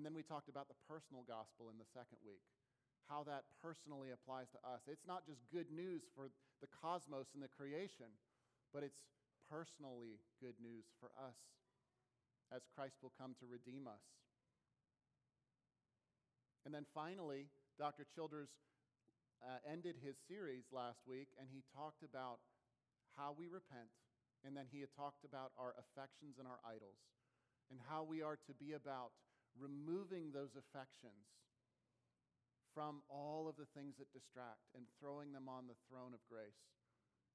[0.00, 2.40] And then we talked about the personal gospel in the second week,
[3.04, 4.80] how that personally applies to us.
[4.88, 6.32] It's not just good news for
[6.64, 8.08] the cosmos and the creation,
[8.72, 8.96] but it's
[9.52, 11.36] personally good news for us
[12.48, 14.00] as Christ will come to redeem us.
[16.64, 18.08] And then finally, Dr.
[18.08, 18.48] Childers
[19.44, 22.40] uh, ended his series last week and he talked about
[23.20, 23.92] how we repent,
[24.48, 27.04] and then he had talked about our affections and our idols,
[27.68, 29.12] and how we are to be about
[29.60, 31.28] removing those affections
[32.72, 36.64] from all of the things that distract and throwing them on the throne of grace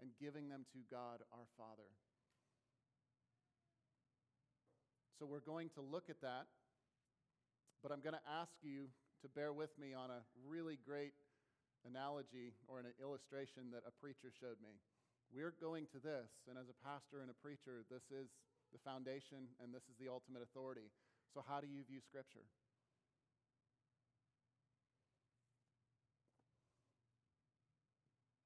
[0.01, 1.87] and giving them to God our Father.
[5.19, 6.49] So we're going to look at that,
[7.79, 8.91] but I'm going to ask you
[9.23, 11.15] to bear with me on a really great
[11.87, 14.75] analogy or an illustration that a preacher showed me.
[15.31, 18.27] We're going to this, and as a pastor and a preacher, this is
[18.75, 20.91] the foundation and this is the ultimate authority.
[21.35, 22.47] So, how do you view Scripture?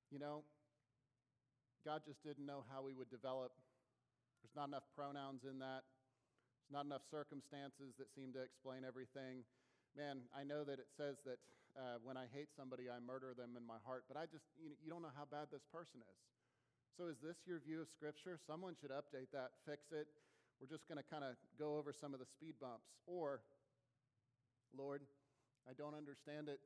[0.09, 0.41] You know,
[1.85, 3.53] God just didn't know how we would develop.
[4.41, 5.85] There's not enough pronouns in that.
[6.65, 9.45] There's not enough circumstances that seem to explain everything.
[9.93, 11.37] Man, I know that it says that
[11.77, 14.73] uh, when I hate somebody, I murder them in my heart, but I just, you,
[14.73, 16.19] know, you don't know how bad this person is.
[16.97, 18.41] So, is this your view of Scripture?
[18.49, 20.09] Someone should update that, fix it.
[20.59, 22.91] We're just going to kind of go over some of the speed bumps.
[23.07, 23.39] Or,
[24.75, 25.01] Lord,
[25.63, 26.59] I don't understand it.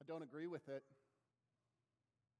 [0.00, 0.84] I don't agree with it,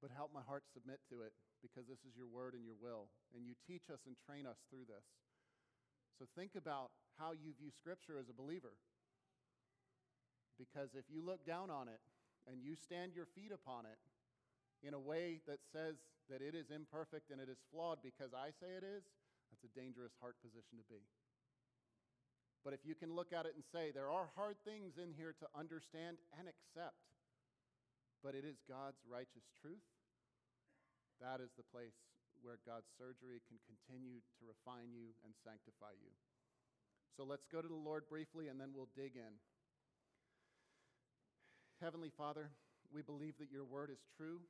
[0.00, 3.08] but help my heart submit to it because this is your word and your will.
[3.36, 5.04] And you teach us and train us through this.
[6.20, 8.76] So, think about how you view Scripture as a believer.
[10.60, 12.00] Because if you look down on it
[12.44, 13.96] and you stand your feet upon it,
[14.82, 15.96] in a way that says
[16.28, 19.04] that it is imperfect and it is flawed because I say it is,
[19.50, 21.02] that's a dangerous heart position to be.
[22.62, 25.34] But if you can look at it and say, there are hard things in here
[25.40, 27.02] to understand and accept,
[28.22, 29.84] but it is God's righteous truth,
[31.18, 31.96] that is the place
[32.40, 36.12] where God's surgery can continue to refine you and sanctify you.
[37.16, 39.34] So let's go to the Lord briefly and then we'll dig in.
[41.80, 42.52] Heavenly Father,
[42.92, 44.40] we believe that your word is true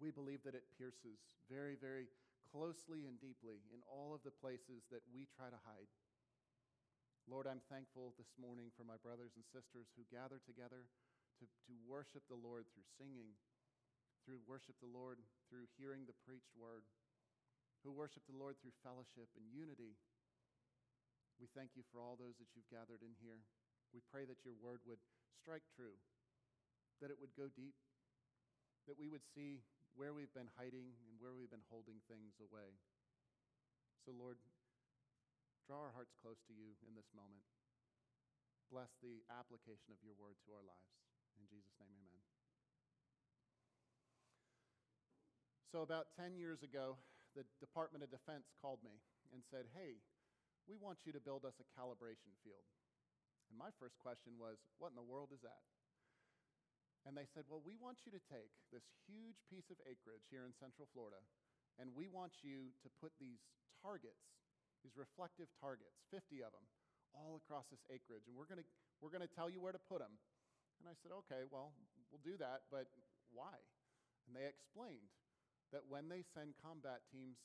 [0.00, 1.16] we believe that it pierces
[1.48, 2.08] very, very
[2.50, 5.90] closely and deeply in all of the places that we try to hide.
[7.26, 10.86] Lord, I'm thankful this morning for my brothers and sisters who gather together
[11.42, 13.34] to, to worship the Lord through singing,
[14.22, 15.18] through worship the Lord
[15.50, 16.86] through hearing the preached word,
[17.82, 19.98] who worship the Lord through fellowship and unity.
[21.38, 23.42] We thank you for all those that you've gathered in here.
[23.94, 25.02] We pray that your word would
[25.38, 25.94] strike true,
[26.98, 27.78] that it would go deep,
[28.90, 29.62] that we would see
[29.96, 32.76] where we've been hiding and where we've been holding things away.
[34.04, 34.36] So, Lord,
[35.64, 37.42] draw our hearts close to you in this moment.
[38.68, 40.92] Bless the application of your word to our lives.
[41.40, 42.22] In Jesus' name, amen.
[45.72, 47.00] So, about 10 years ago,
[47.32, 49.00] the Department of Defense called me
[49.32, 50.00] and said, Hey,
[50.68, 52.64] we want you to build us a calibration field.
[53.48, 55.64] And my first question was, What in the world is that?
[57.06, 60.42] And they said, Well, we want you to take this huge piece of acreage here
[60.42, 61.22] in Central Florida,
[61.78, 63.38] and we want you to put these
[63.78, 64.26] targets,
[64.82, 66.66] these reflective targets, 50 of them,
[67.14, 68.60] all across this acreage, and we're going
[68.98, 70.18] we're to tell you where to put them.
[70.82, 71.70] And I said, Okay, well,
[72.10, 72.90] we'll do that, but
[73.30, 73.54] why?
[74.26, 75.06] And they explained
[75.70, 77.38] that when they send combat teams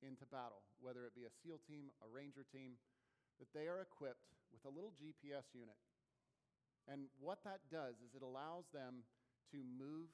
[0.00, 2.80] into battle, whether it be a SEAL team, a Ranger team,
[3.36, 5.76] that they are equipped with a little GPS unit
[6.90, 9.06] and what that does is it allows them
[9.54, 10.10] to move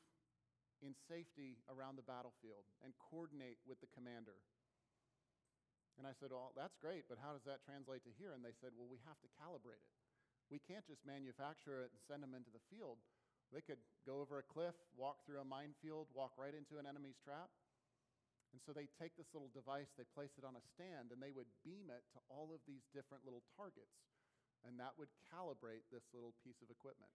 [0.85, 4.39] in safety around the battlefield and coordinate with the commander.
[5.99, 8.31] And I said, Well, that's great, but how does that translate to here?
[8.31, 9.95] And they said, Well, we have to calibrate it.
[10.49, 13.03] We can't just manufacture it and send them into the field.
[13.51, 17.19] They could go over a cliff, walk through a minefield, walk right into an enemy's
[17.21, 17.49] trap.
[18.53, 21.33] And so they take this little device, they place it on a stand, and they
[21.33, 23.93] would beam it to all of these different little targets
[24.67, 27.13] and that would calibrate this little piece of equipment.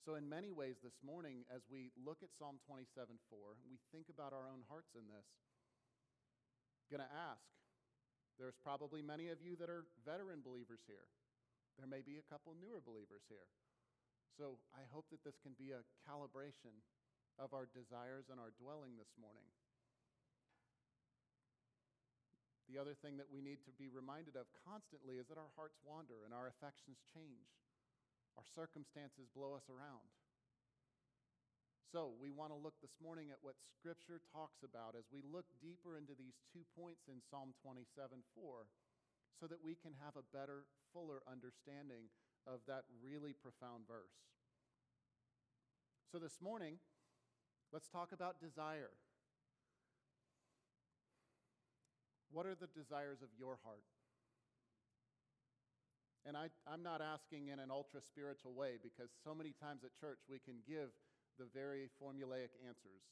[0.00, 4.08] So, in many ways, this morning, as we look at Psalm 27 4, we think
[4.08, 5.28] about our own hearts in this.
[6.88, 7.44] Going to ask,
[8.40, 11.04] there's probably many of you that are veteran believers here.
[11.76, 13.44] There may be a couple newer believers here.
[14.40, 16.80] So, I hope that this can be a calibration
[17.36, 19.52] of our desires and our dwelling this morning.
[22.70, 25.82] The other thing that we need to be reminded of constantly is that our hearts
[25.82, 27.50] wander and our affections change.
[28.38, 30.06] Our circumstances blow us around.
[31.90, 35.50] So, we want to look this morning at what Scripture talks about as we look
[35.58, 38.70] deeper into these two points in Psalm 27 4.
[39.34, 42.06] so that we can have a better, fuller understanding
[42.46, 44.14] of that really profound verse.
[46.12, 46.78] So this morning,
[47.72, 48.94] let's talk about desire.
[52.30, 53.86] What are the desires of your heart?
[56.22, 59.96] And I, am not asking in an ultra spiritual way because so many times at
[59.98, 60.94] church we can give
[61.40, 63.02] the very formulaic answers,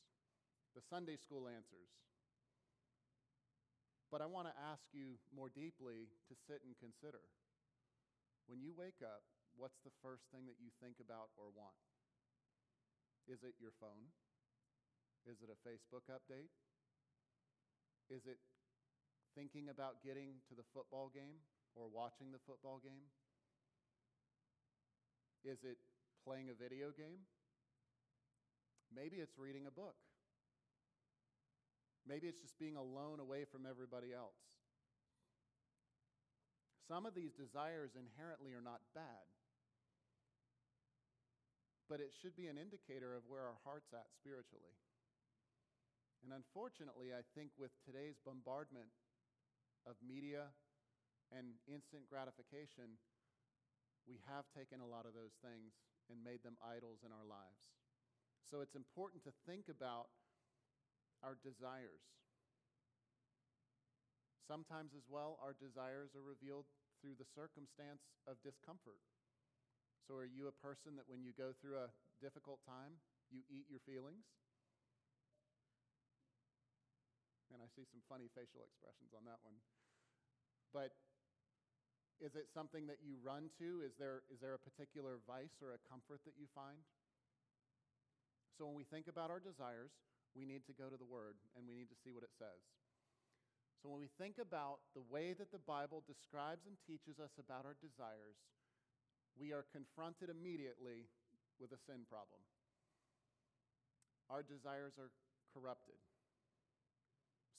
[0.77, 1.89] the Sunday school answers.
[4.13, 7.25] But I want to ask you more deeply to sit and consider.
[8.47, 9.25] When you wake up,
[9.57, 11.77] what's the first thing that you think about or want?
[13.29, 14.09] Is it your phone?
[15.29, 16.49] Is it a Facebook update?
[18.09, 18.41] Is it
[19.39, 21.39] thinking about getting to the football game
[21.79, 23.07] or watching the football game?
[25.47, 25.79] Is it
[26.27, 27.23] playing a video game?
[28.91, 29.95] Maybe it's reading a book.
[32.03, 34.43] Maybe it's just being alone away from everybody else.
[36.91, 39.29] Some of these desires inherently are not bad,
[41.87, 44.75] but it should be an indicator of where our heart's at spiritually.
[46.25, 48.89] And unfortunately, I think with today's bombardment
[49.89, 50.53] of media
[51.33, 53.01] and instant gratification,
[54.05, 55.81] we have taken a lot of those things
[56.13, 57.65] and made them idols in our lives.
[58.45, 60.09] So it's important to think about
[61.25, 62.05] our desires.
[64.49, 66.65] Sometimes, as well, our desires are revealed
[67.01, 68.97] through the circumstance of discomfort.
[70.09, 71.93] So, are you a person that when you go through a
[72.25, 72.97] difficult time,
[73.29, 74.25] you eat your feelings?
[77.53, 79.61] And I see some funny facial expressions on that one.
[80.73, 80.93] But
[82.19, 83.87] is it something that you run to?
[83.87, 86.83] Is there, is there a particular vice or a comfort that you find?
[88.59, 89.95] So when we think about our desires,
[90.35, 92.59] we need to go to the Word and we need to see what it says.
[93.79, 97.63] So when we think about the way that the Bible describes and teaches us about
[97.63, 98.43] our desires,
[99.39, 101.07] we are confronted immediately
[101.63, 102.43] with a sin problem.
[104.27, 105.15] Our desires are
[105.55, 106.03] corrupted.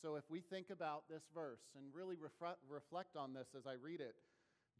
[0.01, 3.99] So if we think about this verse and really reflect on this as I read
[3.99, 4.15] it,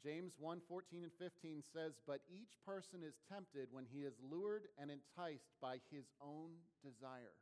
[0.01, 4.71] James 1 14 and 15 says, But each person is tempted when he is lured
[4.80, 7.36] and enticed by his own desire.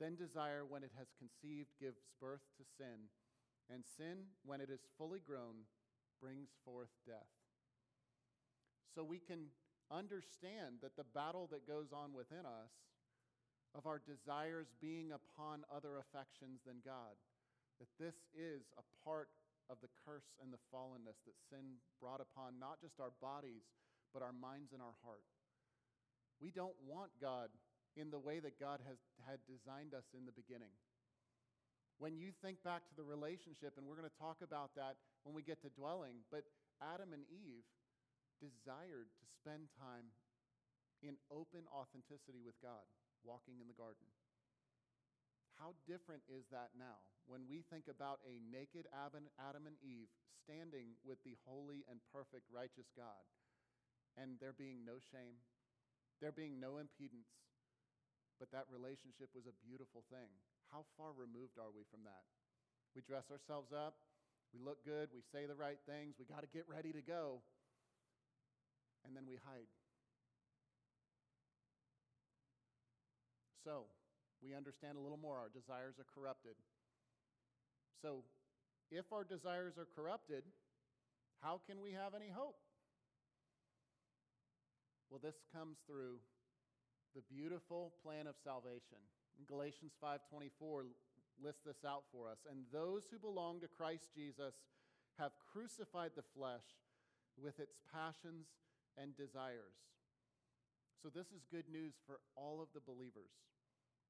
[0.00, 3.12] Then desire, when it has conceived, gives birth to sin.
[3.68, 5.68] And sin, when it is fully grown,
[6.20, 7.28] brings forth death.
[8.94, 9.52] So we can
[9.90, 12.72] understand that the battle that goes on within us
[13.76, 17.12] of our desires being upon other affections than God,
[17.76, 19.28] that this is a part
[19.68, 23.68] of the curse and the fallenness that sin brought upon not just our bodies,
[24.16, 25.28] but our minds and our heart.
[26.40, 27.52] We don't want God
[28.00, 28.96] in the way that God has,
[29.28, 30.72] had designed us in the beginning.
[32.00, 35.32] When you think back to the relationship, and we're going to talk about that when
[35.32, 36.44] we get to dwelling, but
[36.80, 37.64] Adam and Eve
[38.36, 40.12] desired to spend time
[41.00, 42.84] in open authenticity with God,
[43.26, 44.06] walking in the garden.
[45.58, 50.12] How different is that now when we think about a naked Adam and Eve
[50.46, 53.26] standing with the holy and perfect righteous God
[54.14, 55.42] and there being no shame,
[56.22, 57.34] there being no impedance,
[58.38, 60.30] but that relationship was a beautiful thing.
[60.70, 62.24] How far removed are we from that?
[62.94, 63.98] We dress ourselves up,
[64.54, 67.42] we look good, we say the right things, we got to get ready to go,
[69.04, 69.68] and then we hide.
[73.66, 73.90] So,
[74.38, 75.34] we understand a little more.
[75.42, 76.54] Our desires are corrupted.
[78.00, 78.22] So,
[78.92, 80.44] if our desires are corrupted,
[81.42, 82.54] how can we have any hope?
[85.10, 86.22] Well, this comes through
[87.16, 89.02] the beautiful plan of salvation.
[89.48, 90.86] Galatians 5:24
[91.42, 92.38] lists this out for us.
[92.48, 94.54] And those who belong to Christ Jesus
[95.18, 96.78] have crucified the flesh
[97.36, 98.46] with its passions
[98.96, 99.74] and desires.
[101.02, 103.30] So this is good news for all of the believers.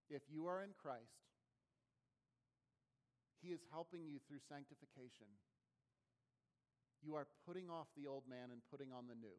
[0.09, 1.27] If you are in Christ,
[3.43, 5.27] He is helping you through sanctification.
[7.03, 9.39] You are putting off the old man and putting on the new.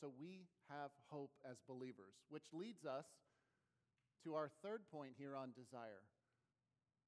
[0.00, 3.06] So we have hope as believers, which leads us
[4.24, 6.02] to our third point here on desire.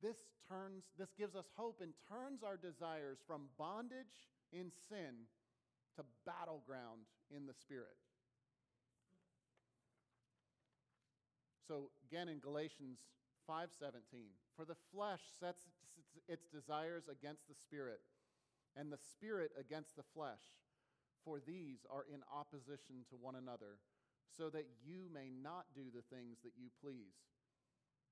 [0.02, 0.16] This
[0.48, 5.26] turns this gives us hope and turns our desires from bondage in sin
[5.96, 7.96] to battleground in the spirit.
[11.66, 12.98] So again in Galatians
[13.48, 15.62] 5:17, for the flesh sets
[16.28, 18.00] its desires against the spirit,
[18.74, 20.42] and the spirit against the flesh,
[21.24, 23.78] for these are in opposition to one another,
[24.36, 27.14] so that you may not do the things that you please.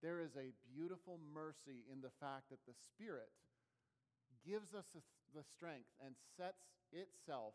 [0.02, 3.30] There is a beautiful mercy in the fact that the spirit
[4.44, 4.86] gives us
[5.34, 7.54] the strength and sets itself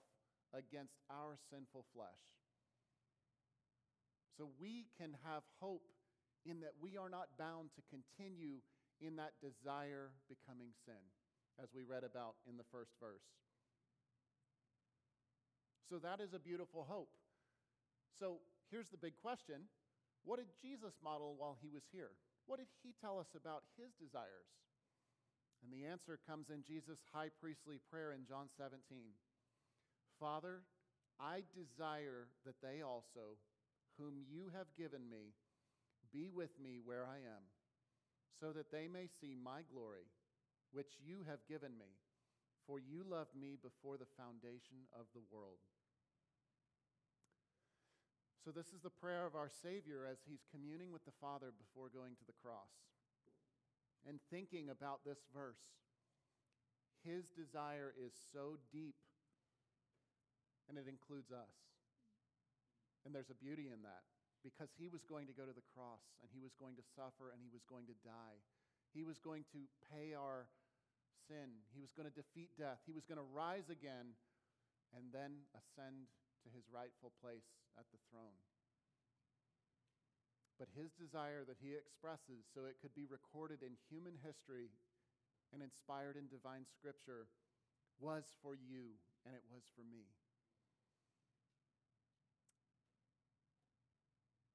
[0.54, 2.39] against our sinful flesh.
[4.40, 5.84] So we can have hope
[6.48, 8.64] in that we are not bound to continue
[9.04, 11.04] in that desire becoming sin,
[11.60, 13.28] as we read about in the first verse.
[15.92, 17.12] So that is a beautiful hope.
[18.16, 18.40] So
[18.72, 19.68] here's the big question
[20.24, 22.16] What did Jesus model while he was here?
[22.48, 24.48] What did he tell us about his desires?
[25.60, 28.80] And the answer comes in Jesus' high priestly prayer in John 17
[30.16, 30.64] Father,
[31.20, 33.36] I desire that they also,
[34.00, 35.36] whom you have given me,
[36.16, 37.44] be with me where I am,
[38.40, 40.08] so that they may see my glory,
[40.72, 42.00] which you have given me,
[42.66, 45.60] for you loved me before the foundation of the world.
[48.40, 51.92] So, this is the prayer of our Savior as he's communing with the Father before
[51.92, 52.72] going to the cross
[54.08, 55.76] and thinking about this verse.
[57.04, 58.96] His desire is so deep,
[60.68, 61.52] and it includes us.
[63.04, 64.04] And there's a beauty in that
[64.44, 67.32] because he was going to go to the cross and he was going to suffer
[67.32, 68.40] and he was going to die.
[68.96, 70.48] He was going to pay our
[71.28, 71.64] sin.
[71.76, 72.80] He was going to defeat death.
[72.88, 74.16] He was going to rise again
[74.96, 76.10] and then ascend
[76.44, 78.40] to his rightful place at the throne
[80.60, 84.68] but his desire that he expresses so it could be recorded in human history
[85.56, 87.32] and inspired in divine scripture
[87.96, 90.12] was for you and it was for me.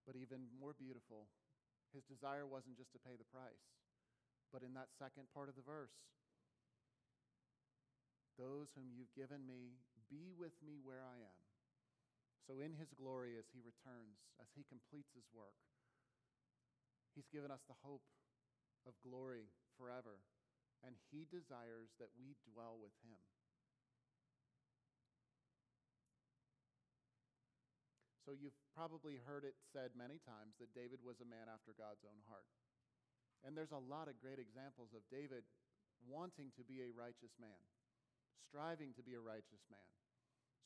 [0.05, 1.33] But even more beautiful,
[1.97, 3.73] his desire wasn't just to pay the price,
[4.53, 5.97] but in that second part of the verse,
[8.37, 9.81] those whom you've given me,
[10.13, 11.41] be with me where I am.
[12.45, 15.57] So, in his glory, as he returns, as he completes his work,
[17.15, 18.03] He's given us the hope
[18.83, 19.47] of glory
[19.79, 20.19] forever,
[20.83, 23.23] and He desires that we dwell with Him.
[28.25, 32.09] So, you've probably heard it said many times that David was a man after God's
[32.09, 32.49] own heart.
[33.45, 35.45] And there's a lot of great examples of David
[36.09, 37.61] wanting to be a righteous man,
[38.49, 39.93] striving to be a righteous man,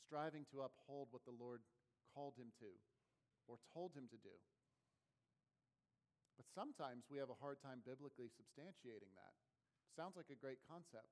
[0.06, 1.66] striving to uphold what the Lord
[2.14, 2.70] called him to
[3.50, 4.36] or told him to do.
[6.38, 9.34] But sometimes we have a hard time biblically substantiating that.
[9.98, 11.10] Sounds like a great concept.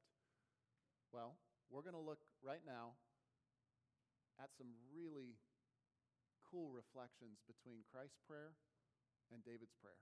[1.10, 1.34] Well,
[1.66, 2.94] we're going to look right now
[4.38, 5.34] at some really
[6.50, 8.54] cool reflections between Christ's prayer
[9.30, 10.00] and David's prayer.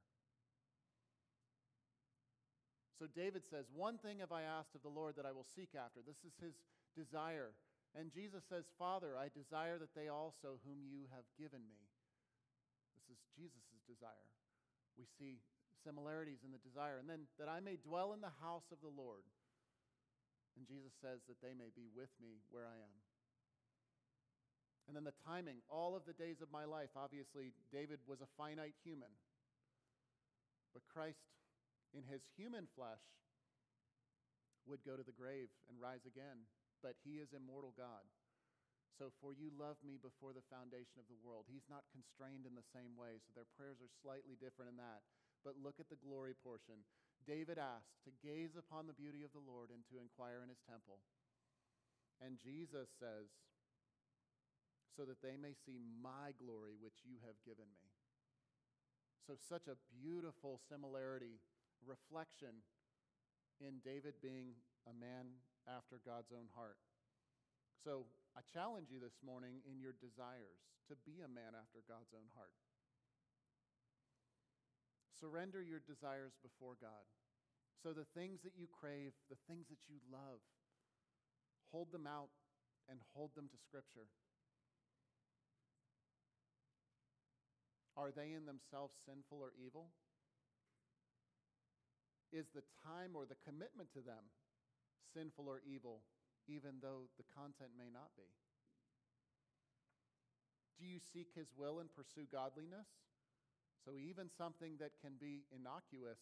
[3.00, 5.74] So David says, One thing have I asked of the Lord that I will seek
[5.74, 6.00] after.
[6.04, 6.54] This is his
[6.94, 7.52] desire.
[7.94, 11.78] And Jesus says, Father, I desire that they also, whom you have given me.
[12.94, 14.30] This is Jesus' desire
[14.96, 15.42] we see
[15.82, 16.98] similarities in the desire.
[16.98, 19.26] And then that I may dwell in the house of the Lord.
[20.56, 22.96] And Jesus says that they may be with me where I am.
[24.84, 26.92] And then the timing, all of the days of my life.
[26.92, 29.10] Obviously, David was a finite human.
[30.76, 31.24] But Christ,
[31.96, 33.00] in his human flesh,
[34.68, 36.44] would go to the grave and rise again.
[36.84, 38.04] But he is immortal God.
[39.00, 41.50] So, for you loved me before the foundation of the world.
[41.50, 45.02] He's not constrained in the same way, so their prayers are slightly different in that.
[45.42, 46.86] But look at the glory portion.
[47.26, 50.62] David asked to gaze upon the beauty of the Lord and to inquire in his
[50.62, 51.02] temple.
[52.22, 53.26] And Jesus says,
[54.94, 57.90] so that they may see my glory which you have given me.
[59.26, 61.42] So, such a beautiful similarity,
[61.82, 62.62] reflection
[63.58, 64.54] in David being
[64.86, 66.78] a man after God's own heart.
[67.82, 68.06] So,
[68.38, 70.60] I challenge you this morning in your desires
[70.90, 72.52] to be a man after God's own heart.
[75.14, 77.06] Surrender your desires before God.
[77.84, 80.40] So the things that you crave, the things that you love,
[81.70, 82.32] hold them out
[82.88, 84.08] and hold them to Scripture.
[87.96, 89.90] Are they in themselves sinful or evil?
[92.34, 94.26] Is the time or the commitment to them
[95.14, 96.02] sinful or evil
[96.50, 98.26] even though the content may not be?
[100.78, 102.90] Do you seek His will and pursue godliness?
[103.86, 106.18] So, even something that can be innocuous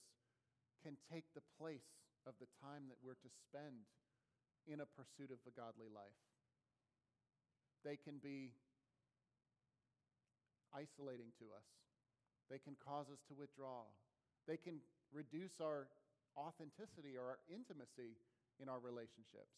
[0.84, 1.88] can take the place
[2.26, 3.88] of the time that we're to spend
[4.66, 6.20] in a pursuit of a godly life.
[7.82, 8.54] They can be
[10.74, 11.68] isolating to us,
[12.50, 13.86] they can cause us to withdraw,
[14.48, 14.80] they can
[15.12, 15.88] reduce our
[16.36, 18.16] authenticity or our intimacy
[18.60, 19.52] in our relationships.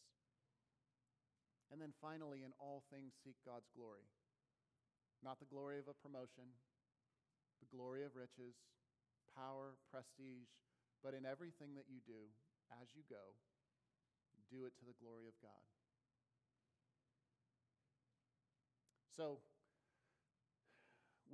[1.72, 4.04] And then finally, in all things, seek God's glory.
[5.24, 6.52] Not the glory of a promotion,
[7.62, 8.54] the glory of riches,
[9.32, 10.52] power, prestige,
[11.00, 12.28] but in everything that you do,
[12.80, 13.32] as you go,
[14.52, 15.64] do it to the glory of God.
[19.16, 19.38] So,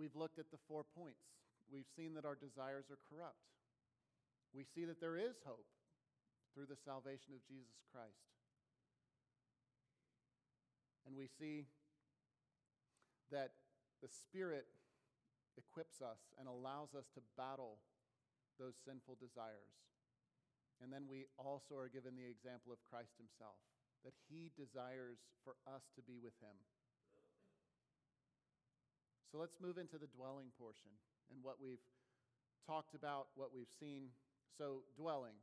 [0.01, 1.29] we've looked at the four points.
[1.69, 3.45] We've seen that our desires are corrupt.
[4.57, 5.69] We see that there is hope
[6.57, 8.25] through the salvation of Jesus Christ.
[11.05, 11.69] And we see
[13.29, 13.53] that
[14.01, 14.65] the Spirit
[15.61, 17.79] equips us and allows us to battle
[18.59, 19.77] those sinful desires.
[20.81, 23.61] And then we also are given the example of Christ Himself,
[24.03, 26.57] that He desires for us to be with Him.
[29.31, 30.91] So let's move into the dwelling portion
[31.31, 31.83] and what we've
[32.67, 34.11] talked about, what we've seen.
[34.59, 35.39] So, dwelling.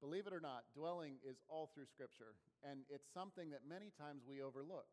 [0.00, 4.22] Believe it or not, dwelling is all through Scripture, and it's something that many times
[4.22, 4.86] we overlook.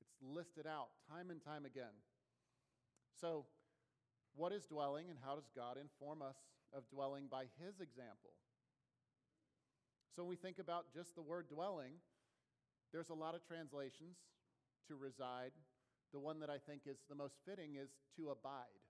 [0.00, 1.98] It's listed out time and time again.
[3.20, 3.46] So,
[4.36, 6.38] what is dwelling, and how does God inform us
[6.72, 8.38] of dwelling by His example?
[10.14, 11.98] So, when we think about just the word dwelling,
[12.92, 14.16] there's a lot of translations
[14.86, 15.50] to reside.
[16.12, 18.82] The one that I think is the most fitting is to abide.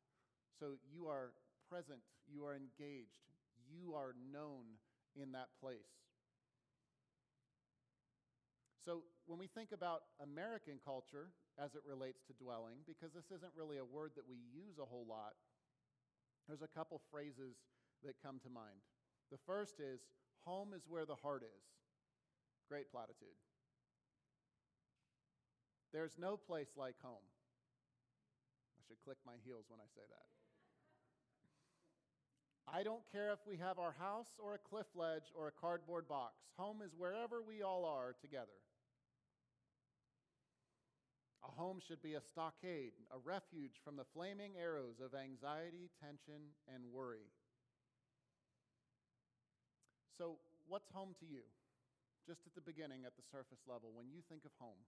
[0.58, 1.32] So, you are
[1.68, 3.28] present, you are engaged,
[3.68, 4.80] you are known
[5.14, 6.00] in that place.
[8.84, 11.28] So, when we think about American culture
[11.60, 14.88] as it relates to dwelling, because this isn't really a word that we use a
[14.88, 15.36] whole lot,
[16.48, 17.56] there's a couple phrases
[18.02, 18.80] that come to mind.
[19.30, 20.00] The first is,
[20.44, 21.62] home is where the heart is.
[22.68, 23.36] Great platitude.
[25.92, 27.26] There's no place like home.
[28.78, 30.28] I should click my heels when I say that.
[32.72, 36.06] I don't care if we have our house or a cliff ledge or a cardboard
[36.06, 36.34] box.
[36.56, 38.62] Home is wherever we all are together.
[41.42, 46.54] A home should be a stockade, a refuge from the flaming arrows of anxiety, tension,
[46.68, 47.32] and worry.
[50.18, 50.36] So,
[50.68, 51.42] what's home to you?
[52.28, 54.84] Just at the beginning, at the surface level, when you think of home,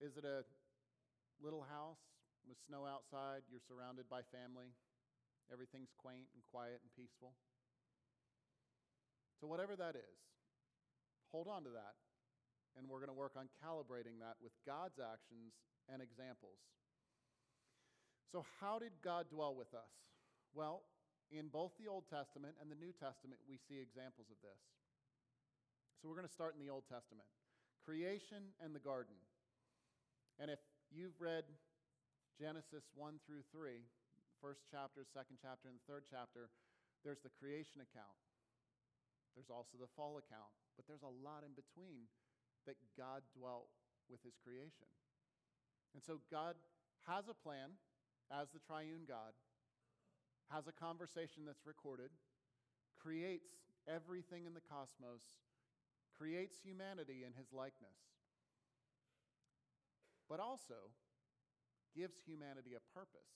[0.00, 0.42] is it a
[1.42, 2.02] little house
[2.48, 4.72] with snow outside, you're surrounded by family,
[5.52, 7.32] everything's quaint and quiet and peaceful.
[9.40, 10.18] So, whatever that is,
[11.32, 11.96] hold on to that,
[12.76, 15.56] and we're going to work on calibrating that with God's actions
[15.88, 16.60] and examples.
[18.30, 19.92] So, how did God dwell with us?
[20.52, 20.84] Well,
[21.32, 24.60] in both the Old Testament and the New Testament, we see examples of this.
[26.00, 27.28] So, we're going to start in the Old Testament
[27.84, 29.12] creation and the garden.
[30.40, 30.58] And if
[30.90, 31.44] you've read
[32.34, 33.86] Genesis 1 through 3,
[34.42, 36.50] first chapter, second chapter, and third chapter,
[37.06, 38.18] there's the creation account.
[39.34, 42.10] There's also the fall account, but there's a lot in between
[42.66, 43.70] that God dwelt
[44.10, 44.90] with his creation.
[45.94, 46.54] And so God
[47.06, 47.78] has a plan
[48.30, 49.36] as the triune God,
[50.50, 52.10] has a conversation that's recorded,
[52.98, 53.52] creates
[53.86, 55.22] everything in the cosmos,
[56.16, 58.13] creates humanity in his likeness,
[60.28, 60.92] but also
[61.94, 63.30] gives humanity a purpose.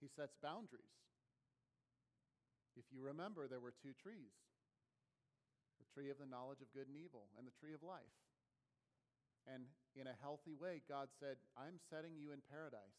[0.00, 1.00] He sets boundaries.
[2.76, 4.36] If you remember, there were two trees
[5.80, 8.14] the tree of the knowledge of good and evil, and the tree of life.
[9.44, 9.66] And
[9.98, 12.96] in a healthy way, God said, I'm setting you in paradise.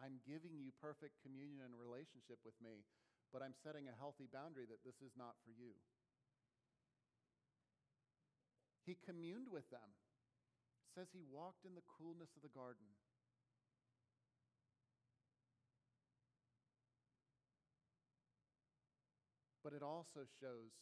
[0.00, 2.86] I'm giving you perfect communion and relationship with me,
[3.28, 5.76] but I'm setting a healthy boundary that this is not for you.
[8.84, 9.94] He communed with them.
[10.82, 12.98] It says he walked in the coolness of the garden.
[19.62, 20.74] But it also shows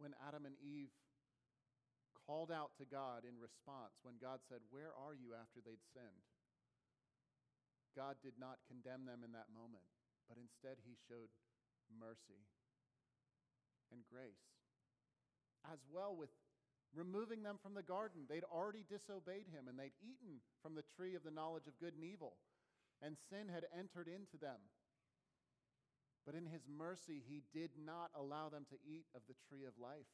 [0.00, 0.92] when Adam and Eve
[2.26, 6.24] called out to God in response, when God said, Where are you after they'd sinned?
[7.92, 9.84] God did not condemn them in that moment,
[10.24, 11.32] but instead he showed
[11.92, 12.48] mercy
[13.92, 14.56] and grace
[15.72, 16.30] as well with
[16.94, 18.24] removing them from the garden.
[18.28, 21.94] They'd already disobeyed him and they'd eaten from the tree of the knowledge of good
[21.94, 22.36] and evil,
[23.02, 24.58] and sin had entered into them.
[26.24, 29.78] But in his mercy, he did not allow them to eat of the tree of
[29.78, 30.10] life,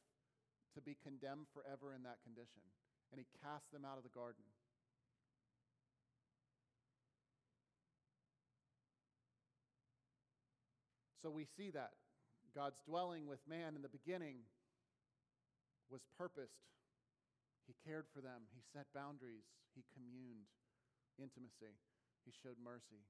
[0.75, 2.61] to be condemned forever in that condition.
[3.09, 4.45] And he cast them out of the garden.
[11.23, 11.91] So we see that
[12.53, 14.43] God's dwelling with man in the beginning
[15.93, 16.65] was purposed.
[17.69, 18.49] He cared for them.
[18.57, 19.45] He set boundaries.
[19.77, 20.49] He communed
[21.21, 21.77] intimacy.
[22.25, 23.05] He showed mercy.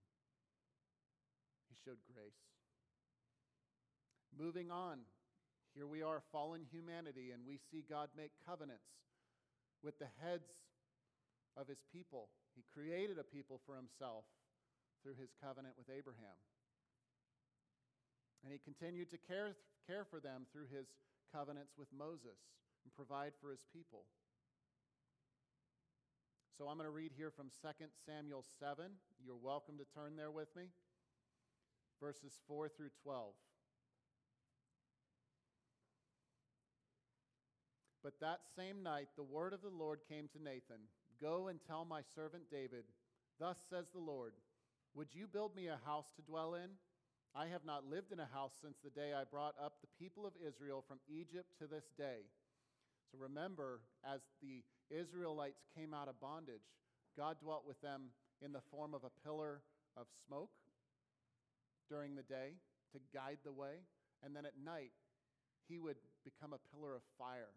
[1.71, 2.43] He showed grace.
[4.35, 5.07] Moving on,
[5.71, 8.91] here we are, fallen humanity, and we see God make covenants
[9.81, 10.51] with the heads
[11.55, 12.29] of his people.
[12.57, 14.25] He created a people for himself
[15.01, 16.37] through his covenant with Abraham.
[18.43, 19.55] And he continued to care,
[19.87, 20.89] care for them through his
[21.31, 22.37] covenants with Moses
[22.83, 24.05] and provide for his people.
[26.57, 28.85] So I'm going to read here from 2 Samuel 7.
[29.25, 30.69] You're welcome to turn there with me.
[31.99, 33.33] Verses 4 through 12.
[38.03, 40.91] But that same night, the word of the Lord came to Nathan
[41.21, 42.83] Go and tell my servant David,
[43.39, 44.33] Thus says the Lord,
[44.93, 46.69] Would you build me a house to dwell in?
[47.33, 50.27] I have not lived in a house since the day I brought up the people
[50.27, 52.27] of Israel from Egypt to this day.
[53.13, 56.65] So remember, as the Israelites came out of bondage,
[57.15, 58.09] God dwelt with them
[58.41, 59.61] in the form of a pillar
[59.95, 60.49] of smoke
[61.89, 62.57] during the day
[62.91, 63.85] to guide the way,
[64.23, 64.93] and then at night,
[65.69, 67.53] he would become a pillar of fire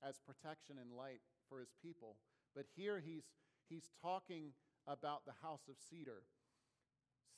[0.00, 2.14] as protection and light for his people.
[2.54, 3.24] But here he's,
[3.68, 4.52] he's talking
[4.86, 6.22] about the house of cedar.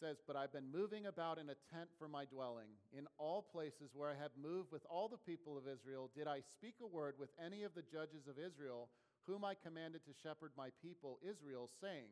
[0.02, 2.74] Says, But I've been moving about in a tent for my dwelling.
[2.90, 6.42] In all places where I have moved with all the people of Israel, did I
[6.42, 8.90] speak a word with any of the judges of Israel,
[9.30, 12.10] whom I commanded to shepherd my people Israel, saying,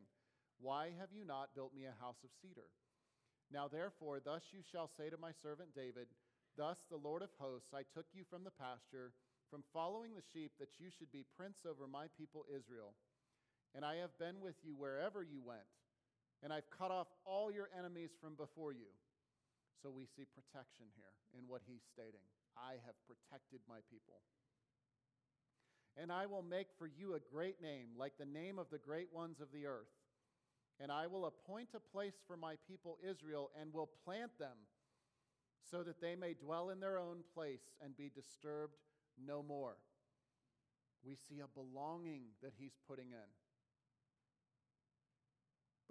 [0.63, 2.71] Why have you not built me a house of cedar?
[3.51, 6.07] Now therefore, thus you shall say to my servant David,
[6.55, 9.11] Thus the Lord of hosts, I took you from the pasture
[9.51, 12.95] from following the sheep that you should be prince over my people Israel.
[13.75, 15.67] And I have been with you wherever you went,
[16.43, 18.89] and I've cut off all your enemies from before you.
[19.81, 22.25] So we see protection here in what he's stating.
[22.57, 24.21] I have protected my people.
[25.97, 29.09] And I will make for you a great name, like the name of the great
[29.13, 29.91] ones of the earth.
[30.79, 34.57] And I will appoint a place for my people Israel, and will plant them,
[35.69, 38.77] so that they may dwell in their own place and be disturbed
[39.23, 39.75] no more.
[41.03, 43.29] We see a belonging that he's putting in.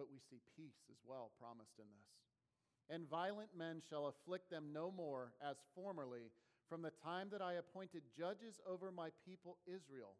[0.00, 2.08] But we see peace as well promised in this.
[2.88, 6.32] And violent men shall afflict them no more as formerly,
[6.72, 10.16] from the time that I appointed judges over my people Israel.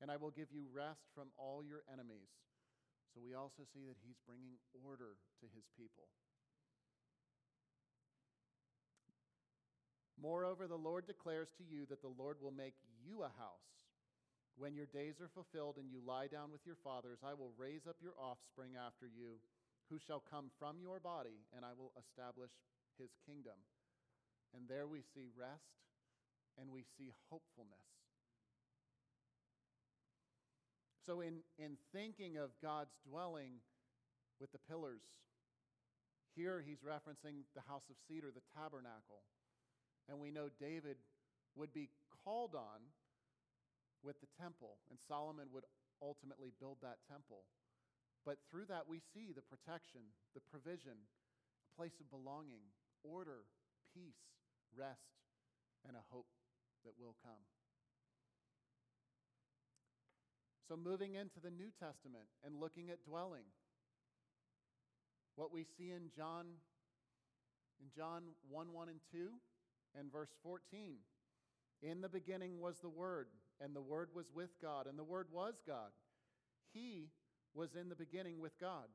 [0.00, 2.32] And I will give you rest from all your enemies.
[3.12, 6.08] So we also see that he's bringing order to his people.
[10.16, 13.68] Moreover, the Lord declares to you that the Lord will make you a house.
[14.60, 17.88] When your days are fulfilled and you lie down with your fathers, I will raise
[17.88, 19.40] up your offspring after you,
[19.88, 22.52] who shall come from your body, and I will establish
[23.00, 23.56] his kingdom.
[24.52, 25.80] And there we see rest
[26.60, 27.88] and we see hopefulness.
[31.08, 33.64] So, in, in thinking of God's dwelling
[34.44, 35.00] with the pillars,
[36.36, 39.24] here he's referencing the house of cedar, the tabernacle.
[40.04, 41.00] And we know David
[41.56, 41.88] would be
[42.22, 42.84] called on
[44.02, 45.64] with the temple, and Solomon would
[46.00, 47.44] ultimately build that temple.
[48.24, 51.08] But through that, we see the protection, the provision,
[51.64, 52.68] a place of belonging,
[53.04, 53.48] order,
[53.92, 54.20] peace,
[54.76, 55.20] rest,
[55.86, 56.28] and a hope
[56.84, 57.44] that will come.
[60.68, 63.48] So, moving into the New Testament and looking at dwelling,
[65.34, 66.46] what we see in John,
[67.80, 69.30] in John 1 1 and 2
[69.98, 70.98] and verse 14.
[71.82, 73.28] In the beginning was the Word,
[73.60, 75.90] and the Word was with God, and the Word was God.
[76.72, 77.10] He
[77.54, 78.88] was in the beginning with God.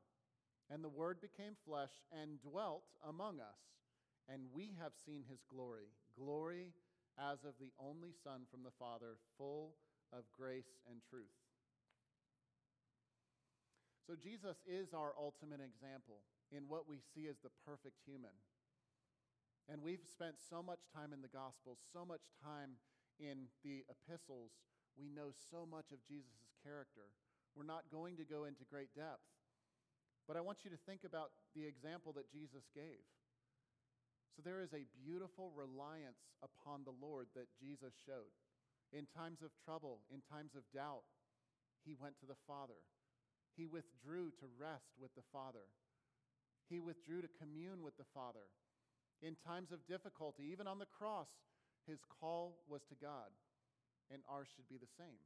[0.71, 3.61] And the Word became flesh and dwelt among us,
[4.27, 6.71] and we have seen his glory glory
[7.19, 9.75] as of the only Son from the Father, full
[10.11, 11.35] of grace and truth.
[14.07, 18.35] So, Jesus is our ultimate example in what we see as the perfect human.
[19.65, 22.77] And we've spent so much time in the Gospels, so much time
[23.19, 24.51] in the epistles.
[24.95, 27.11] We know so much of Jesus' character.
[27.55, 29.23] We're not going to go into great depth.
[30.27, 33.05] But I want you to think about the example that Jesus gave.
[34.35, 38.33] So there is a beautiful reliance upon the Lord that Jesus showed.
[38.91, 41.07] In times of trouble, in times of doubt,
[41.85, 42.79] he went to the Father.
[43.55, 45.71] He withdrew to rest with the Father.
[46.67, 48.51] He withdrew to commune with the Father
[49.21, 51.29] in times of difficulty, even on the cross,
[51.87, 53.29] his call was to God,
[54.11, 55.21] and ours should be the same.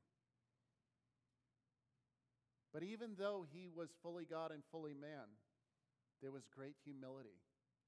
[2.74, 5.26] But even though he was fully God and fully man,
[6.22, 7.42] there was great humility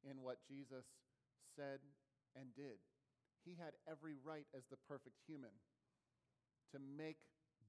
[0.10, 0.86] in what Jesus
[1.56, 1.80] said
[2.36, 2.82] and did.
[3.46, 5.54] He had every right as the perfect human
[6.72, 7.18] to make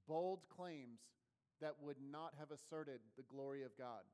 [0.09, 1.01] bold claims
[1.61, 4.07] that would not have asserted the glory of God,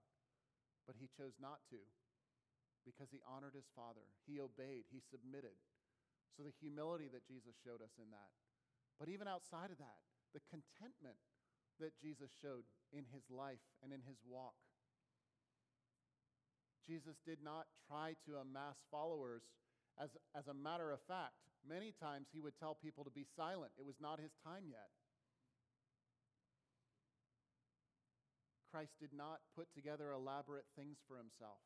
[0.86, 1.80] but he chose not to
[2.84, 4.04] because he honored his father.
[4.24, 5.56] He obeyed, he submitted.
[6.36, 8.30] So the humility that Jesus showed us in that.
[8.98, 10.02] But even outside of that,
[10.34, 11.18] the contentment
[11.80, 14.58] that Jesus showed in his life and in his walk.
[16.86, 19.42] Jesus did not try to amass followers
[20.00, 21.36] as, as a matter of fact.
[21.66, 24.88] Many times he would tell people to be silent, it was not his time yet.
[28.72, 31.60] Christ did not put together elaborate things for himself,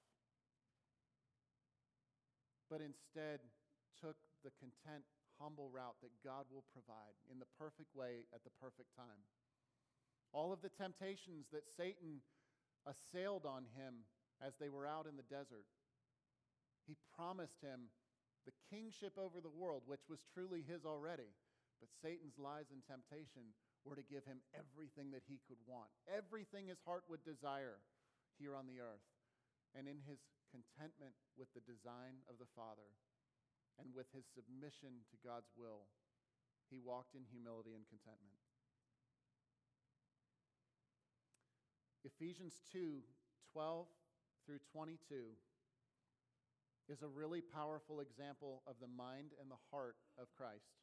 [2.71, 3.41] but instead
[4.01, 5.07] took the content,
[5.41, 9.27] humble route that God will provide in the perfect way at the perfect time.
[10.31, 12.23] All of the temptations that Satan
[12.87, 14.07] assailed on him
[14.43, 15.67] as they were out in the desert,
[16.87, 17.93] he promised him
[18.43, 21.31] the kingship over the world, which was truly his already.
[21.79, 26.71] But Satan's lies and temptation were to give him everything that he could want, everything
[26.71, 27.83] his heart would desire
[28.39, 29.03] here on the earth.
[29.75, 30.21] And in his
[30.53, 32.87] contentment with the design of the Father
[33.81, 35.89] and with his submission to God's will,
[36.71, 38.41] he walked in humility and contentment.
[42.05, 43.01] Ephesians 2
[43.53, 43.87] 12
[44.47, 44.97] through 22
[46.89, 50.83] is a really powerful example of the mind and the heart of Christ.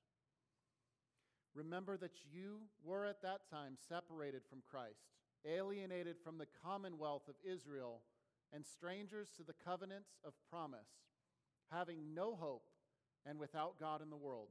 [1.55, 5.09] Remember that you were at that time separated from Christ,
[5.45, 8.01] alienated from the commonwealth of Israel,
[8.53, 10.89] and strangers to the covenants of promise,
[11.71, 12.68] having no hope
[13.25, 14.49] and without God in the world.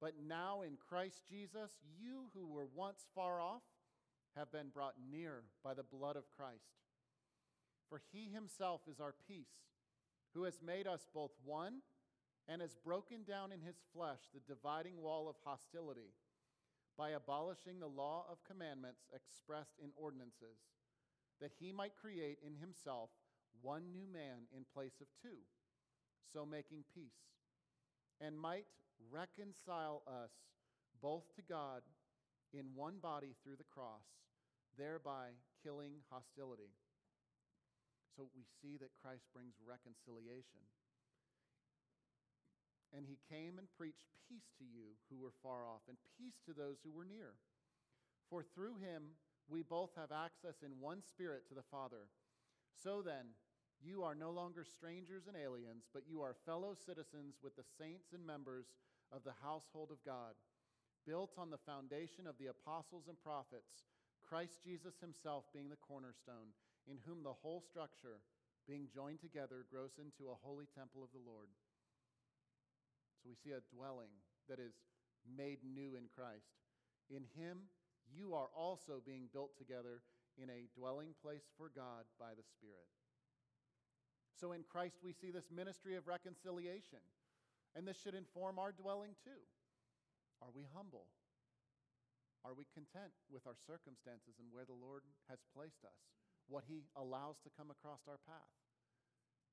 [0.00, 3.62] But now in Christ Jesus, you who were once far off
[4.36, 6.80] have been brought near by the blood of Christ.
[7.88, 9.68] For he himself is our peace,
[10.34, 11.82] who has made us both one
[12.48, 16.14] and has broken down in his flesh the dividing wall of hostility
[16.96, 20.58] by abolishing the law of commandments expressed in ordinances,
[21.40, 23.10] that he might create in himself
[23.60, 25.38] one new man in place of two,
[26.32, 27.28] so making peace,
[28.22, 28.70] and might
[29.10, 30.30] reconcile us
[31.02, 31.82] both to God
[32.54, 34.06] in one body through the cross,
[34.78, 35.34] thereby
[35.66, 36.70] killing hostility.
[38.14, 40.62] So we see that Christ brings reconciliation.
[42.94, 46.52] And he came and preached peace to you who were far off, and peace to
[46.52, 47.34] those who were near.
[48.28, 49.16] For through him
[49.48, 52.12] we both have access in one spirit to the Father.
[52.84, 53.34] So then,
[53.84, 58.14] you are no longer strangers and aliens, but you are fellow citizens with the saints
[58.14, 58.66] and members
[59.10, 60.38] of the household of God,
[61.06, 63.90] built on the foundation of the apostles and prophets,
[64.22, 66.54] Christ Jesus himself being the cornerstone,
[66.86, 68.22] in whom the whole structure,
[68.66, 71.50] being joined together, grows into a holy temple of the Lord.
[73.20, 74.14] So we see a dwelling
[74.48, 74.74] that is
[75.26, 76.54] made new in Christ.
[77.10, 77.66] In him,
[78.10, 80.02] you are also being built together
[80.38, 82.88] in a dwelling place for God by the Spirit.
[84.42, 86.98] So in Christ, we see this ministry of reconciliation.
[87.78, 89.38] And this should inform our dwelling too.
[90.42, 91.06] Are we humble?
[92.42, 95.94] Are we content with our circumstances and where the Lord has placed us?
[96.50, 98.50] What He allows to come across our path?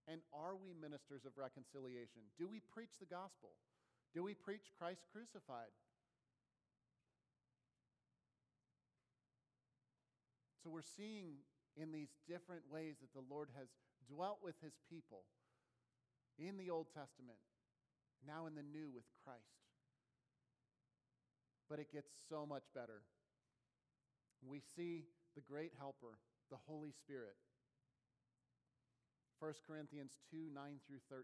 [0.09, 2.25] And are we ministers of reconciliation?
[2.41, 3.53] Do we preach the gospel?
[4.17, 5.69] Do we preach Christ crucified?
[10.65, 11.45] So we're seeing
[11.77, 13.69] in these different ways that the Lord has
[14.09, 15.23] dwelt with his people
[16.37, 17.39] in the Old Testament,
[18.25, 19.61] now in the New with Christ.
[21.69, 23.03] But it gets so much better.
[24.41, 26.17] We see the great helper,
[26.49, 27.35] the Holy Spirit,
[29.39, 31.23] 1 Corinthians 2 9 through 13.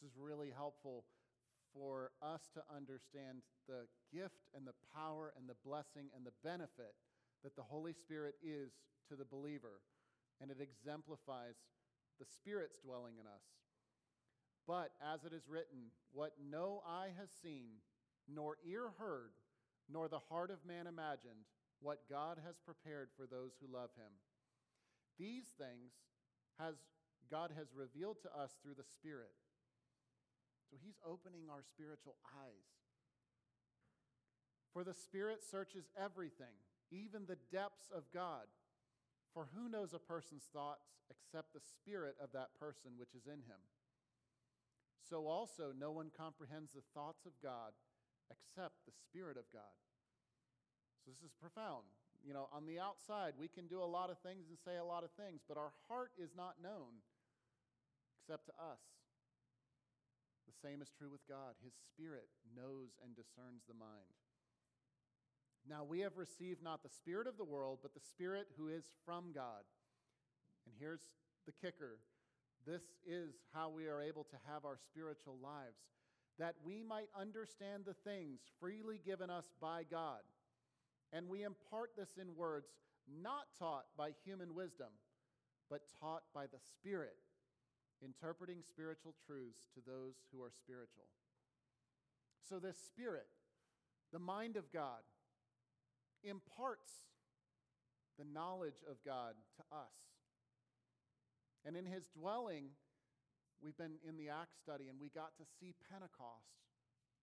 [0.00, 1.04] This is really helpful
[1.74, 6.98] for us to understand the gift and the power and the blessing and the benefit
[7.44, 8.72] that the Holy Spirit is
[9.08, 9.82] to the believer.
[10.40, 11.56] And it exemplifies
[12.18, 13.44] the Spirit's dwelling in us.
[14.66, 17.80] But as it is written, what no eye has seen,
[18.28, 19.32] nor ear heard,
[19.88, 21.48] nor the heart of man imagined,
[21.80, 24.12] what God has prepared for those who love him.
[25.18, 25.92] These things
[26.58, 26.76] has
[27.30, 29.30] God has revealed to us through the Spirit.
[30.70, 32.70] So he's opening our spiritual eyes.
[34.72, 36.54] For the Spirit searches everything,
[36.90, 38.46] even the depths of God.
[39.34, 43.46] For who knows a person's thoughts except the spirit of that person which is in
[43.46, 43.62] him?
[44.98, 47.72] So also, no one comprehends the thoughts of God
[48.30, 49.74] except the Spirit of God.
[51.02, 51.88] So this is profound
[52.24, 54.84] you know, on the outside, we can do a lot of things and say a
[54.84, 57.00] lot of things, but our heart is not known
[58.20, 58.84] except to us.
[60.44, 61.56] The same is true with God.
[61.64, 64.12] His Spirit knows and discerns the mind.
[65.68, 68.84] Now we have received not the Spirit of the world, but the Spirit who is
[69.04, 69.62] from God.
[70.66, 71.02] And here's
[71.46, 71.98] the kicker
[72.66, 75.80] this is how we are able to have our spiritual lives,
[76.38, 80.20] that we might understand the things freely given us by God
[81.12, 82.68] and we impart this in words
[83.22, 84.88] not taught by human wisdom,
[85.68, 87.16] but taught by the Spirit,
[88.04, 91.04] interpreting spiritual truths to those who are spiritual.
[92.48, 93.26] So, this Spirit,
[94.12, 95.02] the mind of God,
[96.24, 97.06] imparts
[98.18, 99.96] the knowledge of God to us.
[101.64, 102.72] And in his dwelling,
[103.62, 106.60] we've been in the Acts study and we got to see Pentecost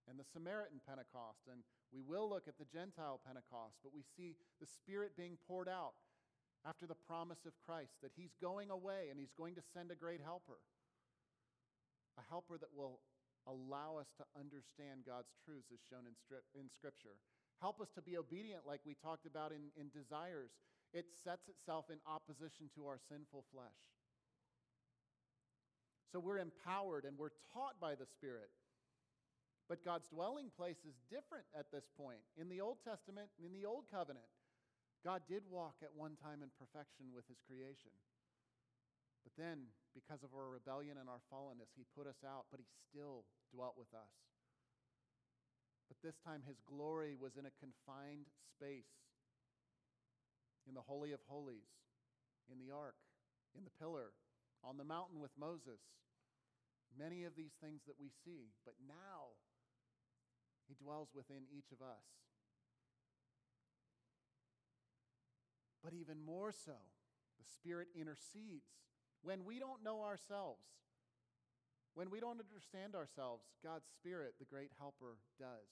[0.08, 4.40] and the Samaritan Pentecost, and we will look at the Gentile Pentecost, but we see
[4.64, 6.00] the Spirit being poured out
[6.64, 10.00] after the promise of Christ that he's going away and he's going to send a
[10.00, 10.64] great helper.
[12.18, 13.04] A helper that will
[13.46, 16.16] allow us to understand God's truths as shown in,
[16.56, 17.20] in Scripture.
[17.62, 20.52] Help us to be obedient, like we talked about in, in desires.
[20.94, 23.82] It sets itself in opposition to our sinful flesh.
[26.12, 28.50] So we're empowered and we're taught by the Spirit.
[29.68, 32.24] But God's dwelling place is different at this point.
[32.40, 34.32] In the Old Testament, in the Old Covenant,
[35.04, 37.92] God did walk at one time in perfection with his creation.
[39.28, 42.68] But then, because of our rebellion and our fallenness, he put us out, but he
[42.88, 44.08] still dwelt with us.
[45.88, 48.92] But this time, his glory was in a confined space
[50.68, 51.72] in the Holy of Holies,
[52.52, 52.96] in the ark,
[53.56, 54.12] in the pillar,
[54.64, 55.80] on the mountain with Moses.
[56.98, 58.52] Many of these things that we see.
[58.66, 59.40] But now,
[60.68, 62.04] he dwells within each of us.
[65.84, 66.76] But even more so,
[67.40, 68.68] the Spirit intercedes.
[69.22, 70.64] When we don't know ourselves,
[71.98, 75.66] when we don't understand ourselves, God's Spirit, the great helper, does.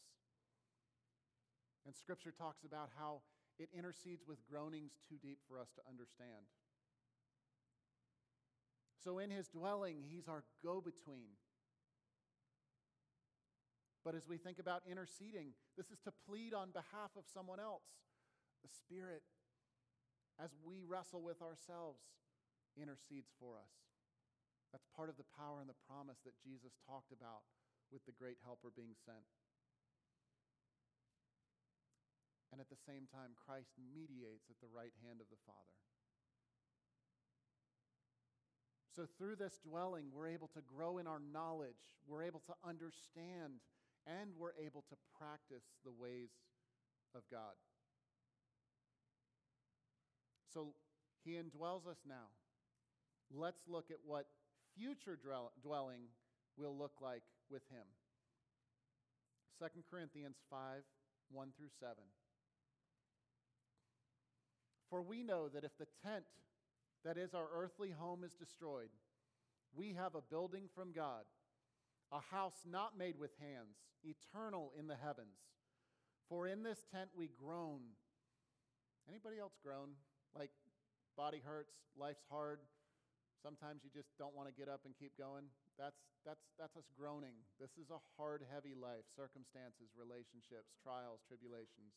[1.86, 3.22] And Scripture talks about how
[3.60, 6.50] it intercedes with groanings too deep for us to understand.
[8.98, 11.38] So, in his dwelling, he's our go between.
[14.04, 17.86] But as we think about interceding, this is to plead on behalf of someone else.
[18.64, 19.22] The Spirit,
[20.44, 22.02] as we wrestle with ourselves,
[22.82, 23.86] intercedes for us.
[24.76, 27.48] That's part of the power and the promise that Jesus talked about
[27.96, 29.24] with the great helper being sent.
[32.52, 35.80] And at the same time, Christ mediates at the right hand of the Father.
[38.92, 41.96] So, through this dwelling, we're able to grow in our knowledge.
[42.04, 43.64] We're able to understand
[44.04, 46.36] and we're able to practice the ways
[47.16, 47.56] of God.
[50.52, 50.76] So
[51.24, 52.36] he indwells us now.
[53.32, 54.28] Let's look at what
[54.78, 55.18] future
[55.62, 56.10] dwelling
[56.58, 57.86] will look like with him.
[59.60, 60.82] 2 Corinthians 5
[61.32, 61.96] 1 through 7.
[64.90, 66.26] For we know that if the tent,
[67.04, 68.90] that is our earthly home, is destroyed,
[69.76, 71.24] we have a building from God
[72.12, 75.38] a house not made with hands, eternal in the heavens.
[76.30, 77.82] For in this tent we groan.
[79.10, 79.90] Anybody else groan?
[80.38, 80.52] Like
[81.18, 82.60] body hurts, life's hard.
[83.46, 85.46] Sometimes you just don't want to get up and keep going.
[85.78, 87.38] That's, that's, that's us groaning.
[87.62, 91.94] This is a hard, heavy life circumstances, relationships, trials, tribulations.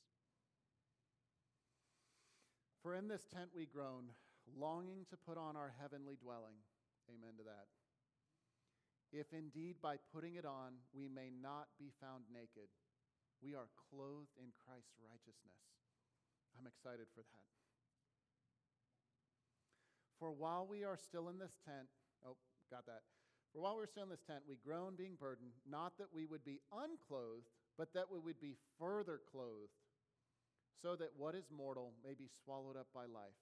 [2.84, 4.12] For in this tent we groan,
[4.44, 6.61] longing to put on our heavenly dwelling.
[7.08, 7.72] Amen to that
[9.12, 12.68] if indeed by putting it on we may not be found naked.
[13.40, 15.62] We are clothed in Christ's righteousness.
[16.58, 17.46] I'm excited for that.
[20.18, 21.87] For while we are still in this tent,
[22.26, 22.37] oh,
[22.70, 23.02] got that.
[23.52, 26.44] For while we're still in this tent, we groan being burdened, not that we would
[26.44, 29.78] be unclothed, but that we would be further clothed,
[30.83, 33.38] so that what is mortal may be swallowed up by life.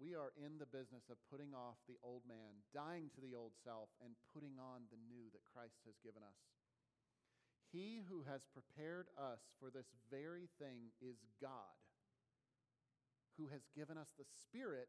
[0.00, 3.52] We are in the business of putting off the old man, dying to the old
[3.60, 6.40] self, and putting on the new that Christ has given us.
[7.68, 11.76] He who has prepared us for this very thing is God,
[13.36, 14.88] who has given us the Spirit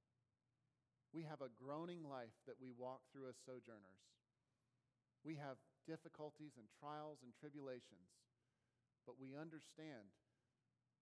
[1.11, 4.03] We have a groaning life that we walk through as sojourners.
[5.27, 8.15] We have difficulties and trials and tribulations,
[9.03, 10.07] but we understand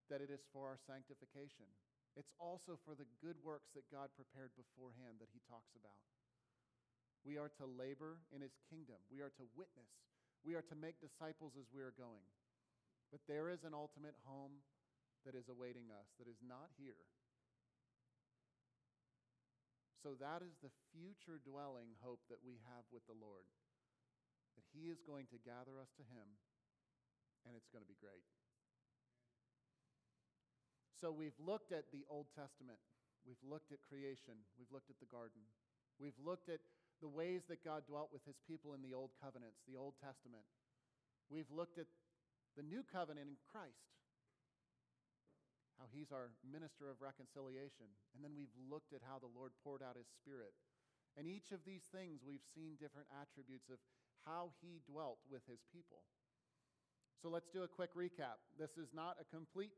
[0.10, 1.70] that it is for our sanctification.
[2.18, 6.02] It's also for the good works that God prepared beforehand that he talks about.
[7.22, 9.92] We are to labor in his kingdom, we are to witness,
[10.42, 12.26] we are to make disciples as we are going.
[13.14, 14.66] But there is an ultimate home
[15.28, 17.04] that is awaiting us that is not here.
[20.00, 23.44] So that is the future dwelling hope that we have with the Lord.
[24.56, 26.40] That He is going to gather us to Him,
[27.44, 28.24] and it's going to be great.
[31.04, 32.80] So we've looked at the Old Testament,
[33.28, 35.44] we've looked at creation, we've looked at the garden,
[36.00, 36.64] we've looked at
[37.04, 40.44] the ways that God dwelt with His people in the Old Covenants, the Old Testament.
[41.32, 41.88] We've looked at
[42.56, 43.99] the New Covenant in Christ
[45.80, 47.88] how he's our minister of reconciliation.
[48.12, 50.52] And then we've looked at how the Lord poured out his spirit.
[51.16, 53.80] And each of these things, we've seen different attributes of
[54.28, 56.04] how he dwelt with his people.
[57.24, 58.44] So let's do a quick recap.
[58.60, 59.76] This is not a complete,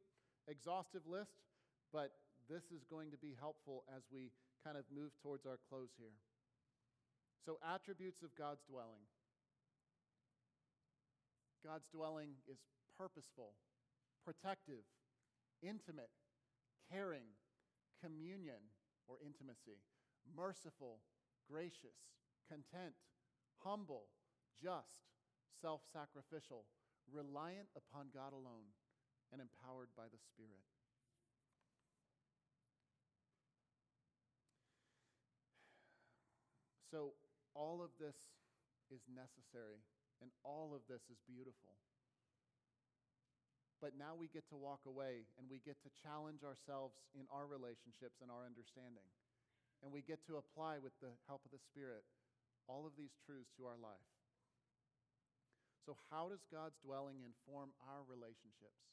[0.50, 1.38] exhaustive list,
[1.94, 2.18] but
[2.50, 4.34] this is going to be helpful as we
[4.66, 6.18] kind of move towards our close here.
[7.42, 9.02] So, attributes of God's dwelling
[11.62, 12.58] God's dwelling is
[12.98, 13.54] purposeful,
[14.26, 14.82] protective,
[15.62, 16.12] intimate,
[16.90, 17.38] caring,
[18.02, 18.62] communion
[19.08, 19.82] or intimacy,
[20.26, 21.02] merciful,
[21.50, 21.98] gracious,
[22.50, 22.98] content,
[23.64, 24.10] humble,
[24.62, 25.06] just,
[25.62, 26.66] self sacrificial,
[27.10, 28.74] reliant upon God alone,
[29.32, 30.66] and empowered by the Spirit.
[36.92, 37.16] So,
[37.56, 38.20] all of this
[38.92, 39.80] is necessary,
[40.20, 41.80] and all of this is beautiful.
[43.82, 47.50] But now we get to walk away and we get to challenge ourselves in our
[47.50, 49.10] relationships and our understanding.
[49.82, 52.06] And we get to apply, with the help of the Spirit,
[52.70, 54.06] all of these truths to our life.
[55.90, 58.86] So, how does God's dwelling inform our relationships?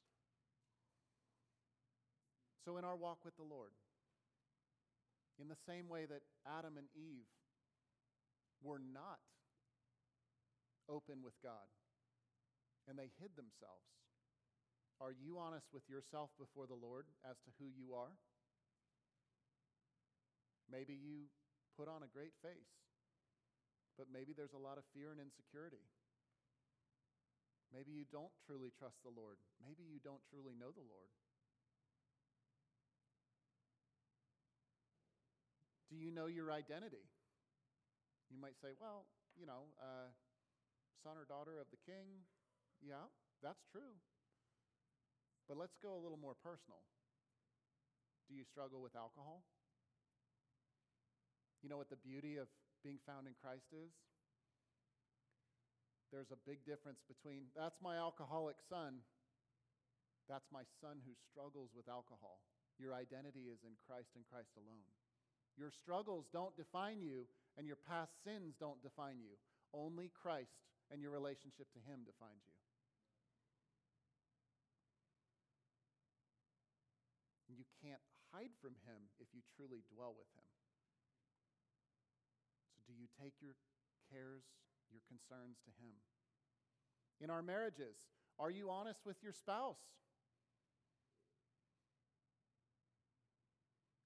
[2.65, 3.77] So, in our walk with the Lord,
[5.37, 7.29] in the same way that Adam and Eve
[8.65, 9.21] were not
[10.89, 11.69] open with God
[12.89, 13.85] and they hid themselves
[15.01, 18.19] are you honest with yourself before the Lord as to who you are?
[20.67, 21.31] Maybe you
[21.79, 22.75] put on a great face,
[23.97, 25.87] but maybe there's a lot of fear and insecurity.
[27.73, 29.39] Maybe you don't truly trust the Lord.
[29.63, 31.13] Maybe you don't truly know the Lord.
[35.89, 37.09] Do you know your identity?
[38.29, 40.13] You might say, well, you know, uh,
[41.01, 42.29] son or daughter of the king.
[42.85, 43.09] Yeah,
[43.41, 43.97] that's true.
[45.49, 46.85] But let's go a little more personal.
[48.29, 49.49] Do you struggle with alcohol?
[51.65, 52.47] You know what the beauty of
[52.85, 53.89] being found in Christ is?
[56.13, 59.01] There's a big difference between that's my alcoholic son,
[60.29, 62.45] that's my son who struggles with alcohol.
[62.77, 64.85] Your identity is in Christ and Christ alone.
[65.57, 67.27] Your struggles don't define you,
[67.57, 69.35] and your past sins don't define you.
[69.75, 70.55] Only Christ
[70.93, 72.47] and your relationship to Him defines
[77.59, 78.01] you can't
[78.39, 80.47] hide from him if you truly dwell with him.
[82.71, 83.59] So, do you take your
[84.15, 84.47] cares,
[84.95, 85.99] your concerns to him?
[87.19, 87.99] In our marriages,
[88.39, 89.83] are you honest with your spouse?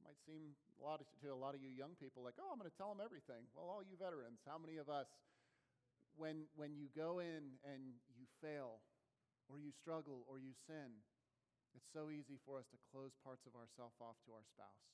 [0.00, 2.48] It might seem a lot of, to a lot of you young people like, oh,
[2.48, 3.44] I'm going to tell them everything.
[3.52, 5.12] Well, all you veterans, how many of us,
[6.16, 8.80] when, when you go in and you fail,
[9.52, 11.04] or you struggle, or you sin,
[11.72, 14.84] it's so easy for us to close parts of ourselves off to our spouse.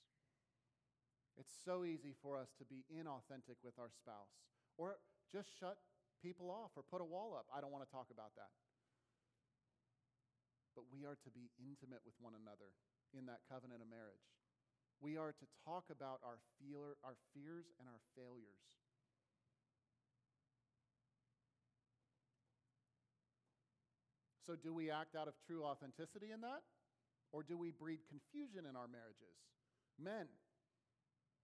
[1.38, 4.34] It's so easy for us to be inauthentic with our spouse
[4.74, 4.98] or
[5.30, 5.78] just shut
[6.18, 7.46] people off or put a wall up.
[7.54, 8.50] I don't want to talk about that.
[10.74, 12.74] But we are to be intimate with one another
[13.14, 14.26] in that covenant of marriage.
[14.98, 18.62] We are to talk about our, feeler, our fears and our failures.
[24.48, 26.64] So, do we act out of true authenticity in that?
[27.36, 29.36] Or do we breed confusion in our marriages?
[30.00, 30.24] Men,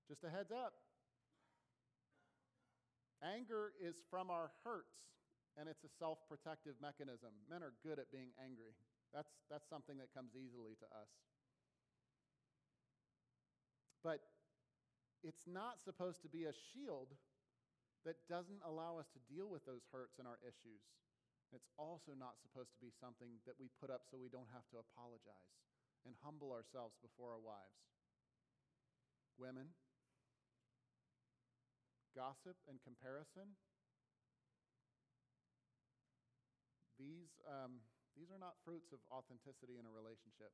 [0.09, 0.73] just a heads up.
[3.21, 5.05] Anger is from our hurts,
[5.61, 7.37] and it's a self protective mechanism.
[7.45, 8.73] Men are good at being angry.
[9.13, 11.13] That's, that's something that comes easily to us.
[14.01, 14.25] But
[15.21, 17.13] it's not supposed to be a shield
[18.09, 20.81] that doesn't allow us to deal with those hurts and our issues.
[21.55, 24.67] It's also not supposed to be something that we put up so we don't have
[24.75, 25.55] to apologize
[26.03, 27.79] and humble ourselves before our wives.
[29.39, 29.71] Women,
[32.11, 33.55] gossip and comparison,
[36.99, 37.87] these, um,
[38.19, 40.51] these are not fruits of authenticity in a relationship.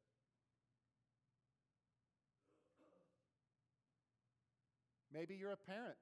[5.08, 5.98] Maybe you're a parent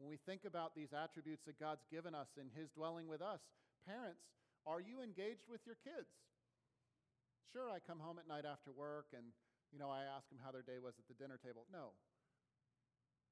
[0.00, 3.44] when we think about these attributes that God's given us in His dwelling with us,
[3.84, 4.24] parents,
[4.64, 6.08] are you engaged with your kids?
[7.52, 9.28] Sure, I come home at night after work and
[9.70, 11.62] You know, I ask them how their day was at the dinner table.
[11.70, 11.94] No.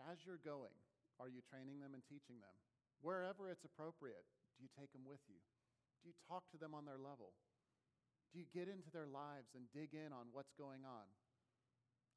[0.07, 0.75] As you're going,
[1.19, 2.55] are you training them and teaching them?
[3.03, 4.23] Wherever it's appropriate,
[4.55, 5.43] do you take them with you?
[6.03, 7.35] Do you talk to them on their level?
[8.31, 11.11] Do you get into their lives and dig in on what's going on?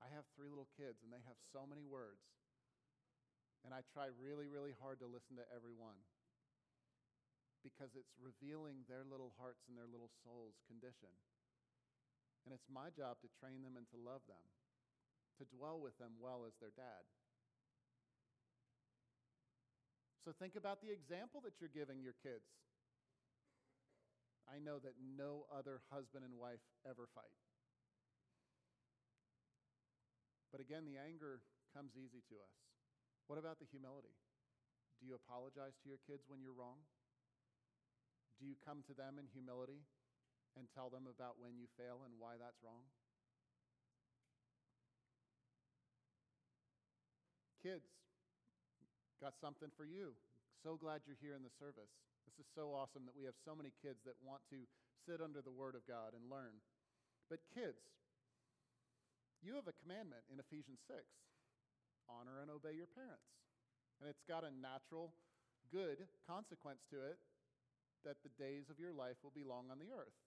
[0.01, 2.21] I have three little kids, and they have so many words.
[3.61, 6.01] And I try really, really hard to listen to everyone
[7.61, 11.13] because it's revealing their little hearts and their little souls' condition.
[12.45, 14.41] And it's my job to train them and to love them,
[15.37, 17.05] to dwell with them well as their dad.
[20.25, 22.49] So think about the example that you're giving your kids.
[24.49, 27.33] I know that no other husband and wife ever fight.
[30.49, 31.41] But again, the anger
[31.73, 32.53] comes easy to us.
[33.27, 34.13] What about the humility?
[35.01, 36.85] Do you apologize to your kids when you're wrong?
[38.37, 39.81] Do you come to them in humility
[40.57, 42.85] and tell them about when you fail and why that's wrong?
[47.61, 47.85] Kids,
[49.21, 50.17] got something for you.
[50.65, 51.93] So glad you're here in the service.
[52.25, 54.65] This is so awesome that we have so many kids that want to
[55.05, 56.61] sit under the Word of God and learn.
[57.29, 57.81] But, kids,
[59.41, 61.01] you have a commandment in Ephesians 6
[62.09, 63.29] honor and obey your parents.
[63.99, 65.13] And it's got a natural,
[65.69, 67.21] good consequence to it
[68.01, 70.17] that the days of your life will be long on the earth.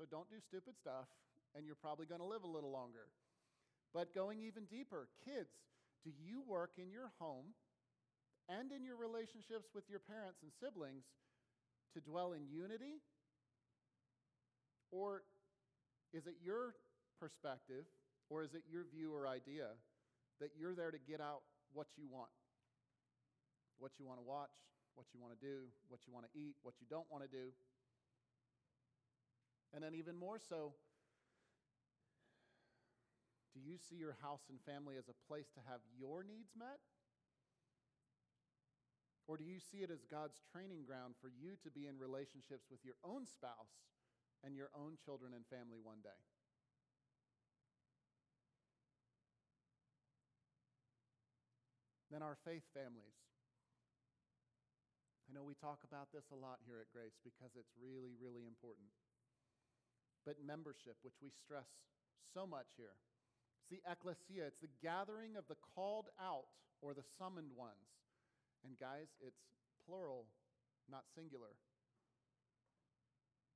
[0.00, 1.08] So don't do stupid stuff,
[1.54, 3.12] and you're probably going to live a little longer.
[3.92, 5.52] But going even deeper, kids,
[6.04, 7.56] do you work in your home
[8.48, 11.04] and in your relationships with your parents and siblings
[11.94, 13.00] to dwell in unity?
[14.92, 15.22] Or
[16.12, 16.74] is it your
[17.20, 17.84] perspective,
[18.28, 19.76] or is it your view or idea
[20.40, 22.30] that you're there to get out what you want?
[23.78, 24.52] What you want to watch,
[24.94, 27.30] what you want to do, what you want to eat, what you don't want to
[27.30, 27.52] do.
[29.74, 30.72] And then, even more so,
[33.52, 36.80] do you see your house and family as a place to have your needs met?
[39.26, 42.70] Or do you see it as God's training ground for you to be in relationships
[42.70, 43.74] with your own spouse
[44.44, 46.20] and your own children and family one day?
[52.16, 53.20] Then, our faith families.
[55.28, 58.48] I know we talk about this a lot here at Grace because it's really, really
[58.48, 58.88] important
[60.24, 61.68] but membership, which we stress
[62.32, 62.96] so much here.
[63.60, 66.48] It's the ecclesia, it's the gathering of the called out
[66.80, 67.84] or the summoned ones.
[68.64, 69.44] And guys, it's
[69.84, 70.24] plural,
[70.88, 71.52] not singular.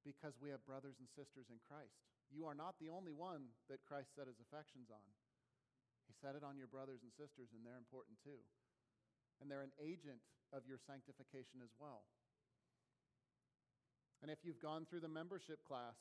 [0.05, 1.97] Because we have brothers and sisters in Christ.
[2.29, 5.09] You are not the only one that Christ set his affections on.
[6.11, 8.43] He set it on your brothers and sisters, and they're important too.
[9.39, 10.19] And they're an agent
[10.51, 12.03] of your sanctification as well.
[14.19, 15.95] And if you've gone through the membership class,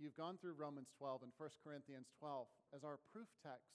[0.00, 3.68] You've gone through Romans 12 and 1 Corinthians 12 as our proof text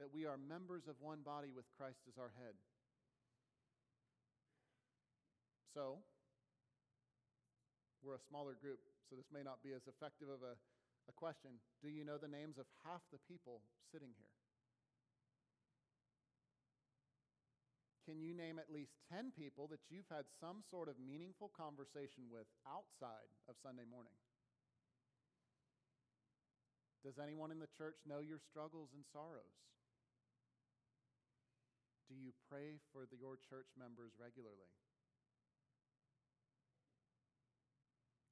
[0.00, 2.56] that we are members of one body with Christ as our head.
[5.76, 6.00] So,
[8.00, 10.56] we're a smaller group, so this may not be as effective of a,
[11.12, 11.60] a question.
[11.84, 13.60] Do you know the names of half the people
[13.92, 14.35] sitting here?
[18.06, 22.30] Can you name at least 10 people that you've had some sort of meaningful conversation
[22.30, 24.14] with outside of Sunday morning?
[27.02, 29.58] Does anyone in the church know your struggles and sorrows?
[32.06, 34.70] Do you pray for the, your church members regularly?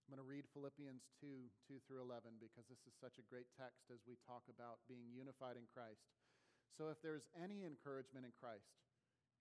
[0.07, 3.51] I'm going to read Philippians 2 2 through 11 because this is such a great
[3.59, 6.07] text as we talk about being unified in Christ.
[6.79, 8.71] So, if there's any encouragement in Christ,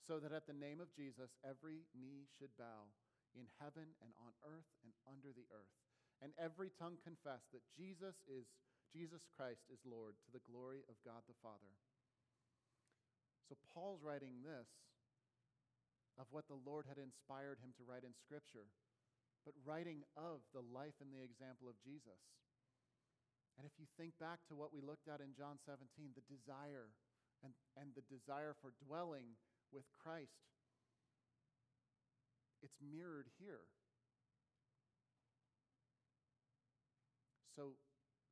[0.00, 2.88] so that at the name of Jesus every knee should bow
[3.36, 5.76] in heaven and on earth and under the earth,
[6.18, 8.50] and every tongue confess that Jesus is
[8.90, 11.78] Jesus Christ is Lord to the glory of God the Father.
[13.46, 14.66] So Paul's writing this
[16.18, 18.66] of what the Lord had inspired him to write in Scripture,
[19.46, 22.18] but writing of the life and the example of Jesus.
[23.54, 25.86] And if you think back to what we looked at in John 17,
[26.18, 26.90] the desire
[27.46, 29.38] and, and the desire for dwelling
[29.72, 30.50] with Christ,
[32.62, 33.64] it's mirrored here.
[37.56, 37.74] So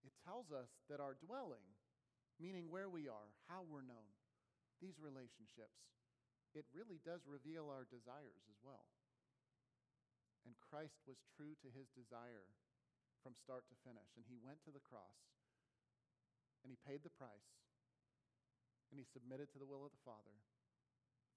[0.04, 1.64] it tells us that our dwelling,
[2.40, 4.08] meaning where we are, how we're known,
[4.80, 5.84] these relationships,
[6.54, 8.88] it really does reveal our desires as well.
[10.46, 12.48] And Christ was true to his desire
[13.20, 14.08] from start to finish.
[14.16, 15.18] And he went to the cross
[16.64, 17.52] and he paid the price
[18.88, 20.40] and he submitted to the will of the Father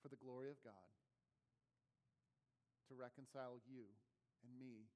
[0.02, 0.90] for the glory of God
[2.90, 3.86] to reconcile you
[4.44, 4.90] and me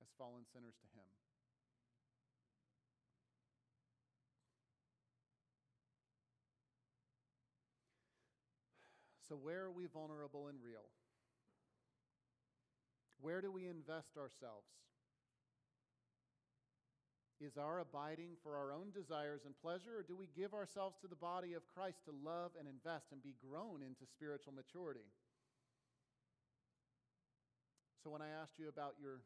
[0.00, 1.08] as fallen sinners to him.
[9.28, 10.92] So, where are we vulnerable and real?
[13.20, 14.68] Where do we invest ourselves?
[17.44, 21.08] Is our abiding for our own desires and pleasure, or do we give ourselves to
[21.12, 25.04] the body of Christ to love and invest and be grown into spiritual maturity?
[28.00, 29.20] So, when I asked you about your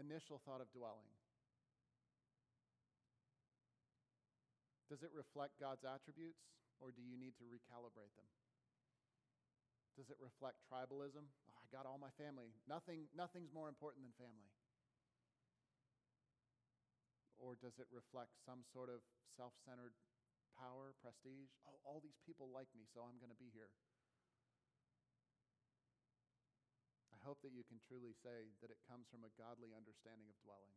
[0.00, 1.12] initial thought of dwelling,
[4.88, 6.40] does it reflect God's attributes,
[6.80, 8.32] or do you need to recalibrate them?
[10.00, 11.28] Does it reflect tribalism?
[11.52, 12.56] Oh, I got all my family.
[12.64, 14.48] Nothing, nothing's more important than family.
[17.42, 19.02] Or does it reflect some sort of
[19.34, 19.98] self centered
[20.54, 21.50] power, prestige?
[21.66, 23.74] Oh, all these people like me, so I'm going to be here.
[27.10, 30.38] I hope that you can truly say that it comes from a godly understanding of
[30.46, 30.70] dwelling.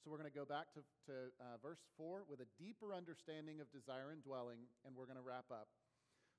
[0.00, 0.80] So we're going to go back to,
[1.12, 5.20] to uh, verse 4 with a deeper understanding of desire and dwelling, and we're going
[5.20, 5.68] to wrap up.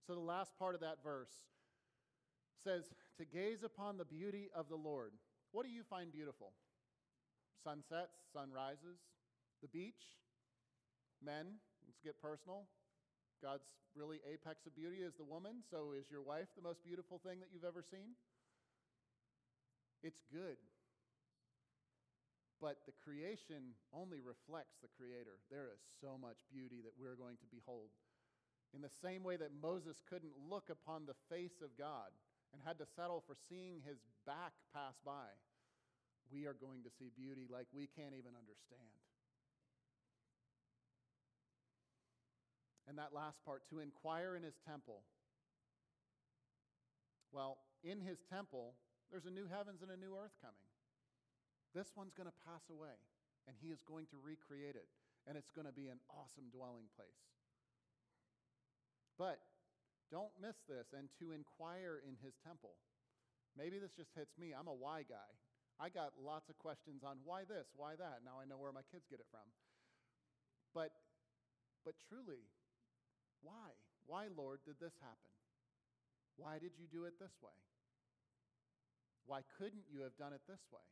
[0.07, 1.45] So the last part of that verse
[2.63, 5.13] says, To gaze upon the beauty of the Lord.
[5.51, 6.53] What do you find beautiful?
[7.63, 8.99] Sunsets, sunrises,
[9.61, 10.17] the beach,
[11.23, 12.67] men, let's get personal.
[13.41, 17.19] God's really apex of beauty is the woman, so is your wife the most beautiful
[17.25, 18.13] thing that you've ever seen?
[20.03, 20.57] It's good.
[22.61, 25.37] But the creation only reflects the Creator.
[25.49, 27.93] There is so much beauty that we're going to behold.
[28.73, 32.09] In the same way that Moses couldn't look upon the face of God
[32.53, 35.29] and had to settle for seeing his back pass by,
[36.31, 38.97] we are going to see beauty like we can't even understand.
[42.87, 45.03] And that last part, to inquire in his temple.
[47.35, 48.79] Well, in his temple,
[49.11, 50.71] there's a new heavens and a new earth coming.
[51.75, 52.95] This one's going to pass away,
[53.45, 54.87] and he is going to recreate it,
[55.27, 57.27] and it's going to be an awesome dwelling place.
[59.19, 59.43] But
[60.11, 62.79] don't miss this and to inquire in his temple.
[63.57, 64.55] Maybe this just hits me.
[64.55, 65.31] I'm a why guy.
[65.77, 68.25] I got lots of questions on why this, why that.
[68.25, 69.45] Now I know where my kids get it from.
[70.73, 70.91] But
[71.85, 72.43] but truly,
[73.39, 73.77] why?
[74.07, 75.31] Why, Lord, did this happen?
[76.35, 77.55] Why did you do it this way?
[79.27, 80.83] Why couldn't you have done it this way?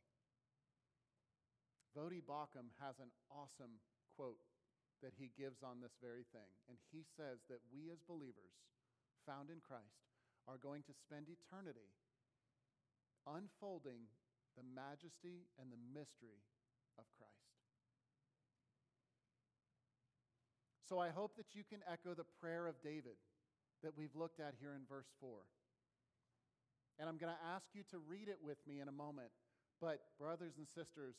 [1.95, 3.79] Voddie Baucham has an awesome
[4.15, 4.43] quote
[5.03, 6.51] that he gives on this very thing.
[6.67, 8.55] And he says that we as believers,
[9.23, 10.03] found in Christ,
[10.47, 11.91] are going to spend eternity
[13.23, 14.11] unfolding
[14.57, 16.43] the majesty and the mystery
[16.97, 17.35] of Christ.
[20.87, 23.17] So I hope that you can echo the prayer of David
[23.83, 25.29] that we've looked at here in verse 4.
[26.99, 29.33] And I'm going to ask you to read it with me in a moment.
[29.81, 31.15] But, brothers and sisters,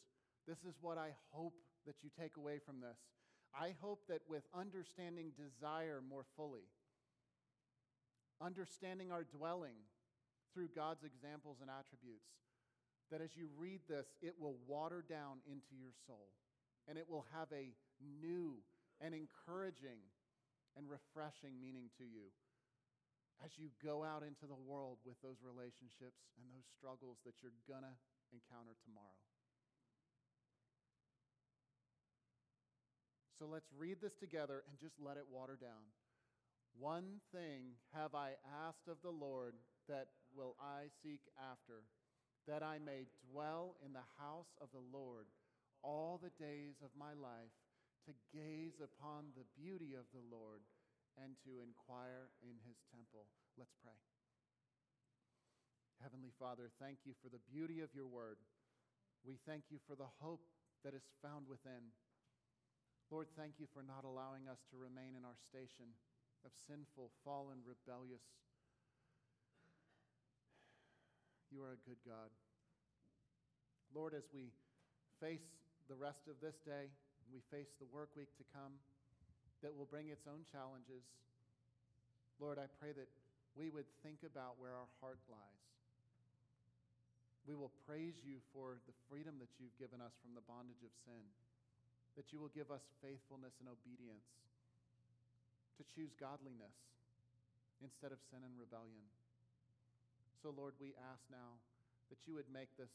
[0.47, 2.97] this is what I hope that you take away from this.
[3.53, 6.69] I hope that with understanding desire more fully,
[8.41, 9.77] understanding our dwelling
[10.55, 12.31] through God's examples and attributes,
[13.11, 16.29] that as you read this, it will water down into your soul
[16.89, 18.59] and it will have a new
[19.01, 20.03] and encouraging
[20.77, 22.31] and refreshing meaning to you
[23.45, 27.57] as you go out into the world with those relationships and those struggles that you're
[27.69, 27.97] going to
[28.33, 29.21] encounter tomorrow.
[33.37, 35.93] So let's read this together and just let it water down.
[36.73, 39.53] One thing have I asked of the Lord
[39.89, 41.85] that will I seek after,
[42.47, 45.27] that I may dwell in the house of the Lord
[45.83, 47.55] all the days of my life,
[48.07, 50.63] to gaze upon the beauty of the Lord
[51.19, 53.27] and to inquire in his temple.
[53.59, 53.99] Let's pray.
[55.99, 58.39] Heavenly Father, thank you for the beauty of your word.
[59.27, 60.45] We thank you for the hope
[60.87, 61.91] that is found within.
[63.11, 65.91] Lord, thank you for not allowing us to remain in our station
[66.47, 68.23] of sinful, fallen, rebellious.
[71.57, 72.29] You are a good God.
[73.97, 74.53] Lord, as we
[75.25, 75.41] face
[75.89, 76.93] the rest of this day,
[77.33, 78.77] we face the work week to come
[79.65, 81.01] that will bring its own challenges.
[82.37, 83.09] Lord, I pray that
[83.57, 85.65] we would think about where our heart lies.
[87.49, 90.93] We will praise you for the freedom that you've given us from the bondage of
[91.09, 91.25] sin,
[92.21, 94.29] that you will give us faithfulness and obedience
[95.81, 96.77] to choose godliness
[97.81, 99.09] instead of sin and rebellion.
[100.47, 101.59] So, Lord, we ask now
[102.07, 102.95] that you would make this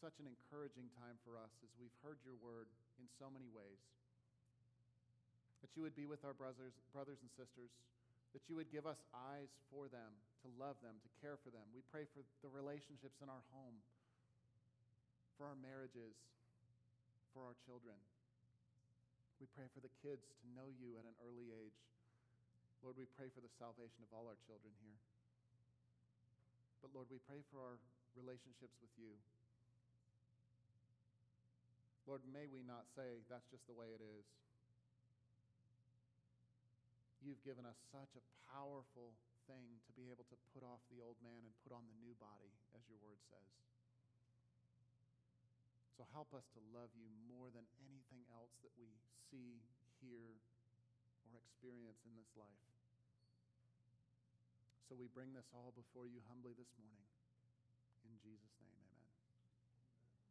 [0.00, 3.84] such an encouraging time for us as we've heard your word in so many ways.
[5.60, 7.68] That you would be with our brothers, brothers and sisters,
[8.32, 10.08] that you would give us eyes for them,
[10.40, 11.68] to love them, to care for them.
[11.76, 13.76] We pray for the relationships in our home,
[15.36, 16.16] for our marriages,
[17.36, 18.00] for our children.
[19.36, 21.76] We pray for the kids to know you at an early age.
[22.80, 24.96] Lord, we pray for the salvation of all our children here.
[26.80, 27.78] But Lord, we pray for our
[28.16, 29.12] relationships with you.
[32.06, 34.24] Lord, may we not say that's just the way it is.
[37.18, 38.22] You've given us such a
[38.54, 39.10] powerful
[39.50, 42.14] thing to be able to put off the old man and put on the new
[42.22, 43.50] body, as your word says.
[45.98, 48.86] So help us to love you more than anything else that we
[49.32, 49.58] see,
[49.98, 50.38] hear,
[51.26, 52.75] or experience in this life.
[54.88, 57.10] So we bring this all before you humbly this morning.
[58.06, 58.65] In Jesus' name.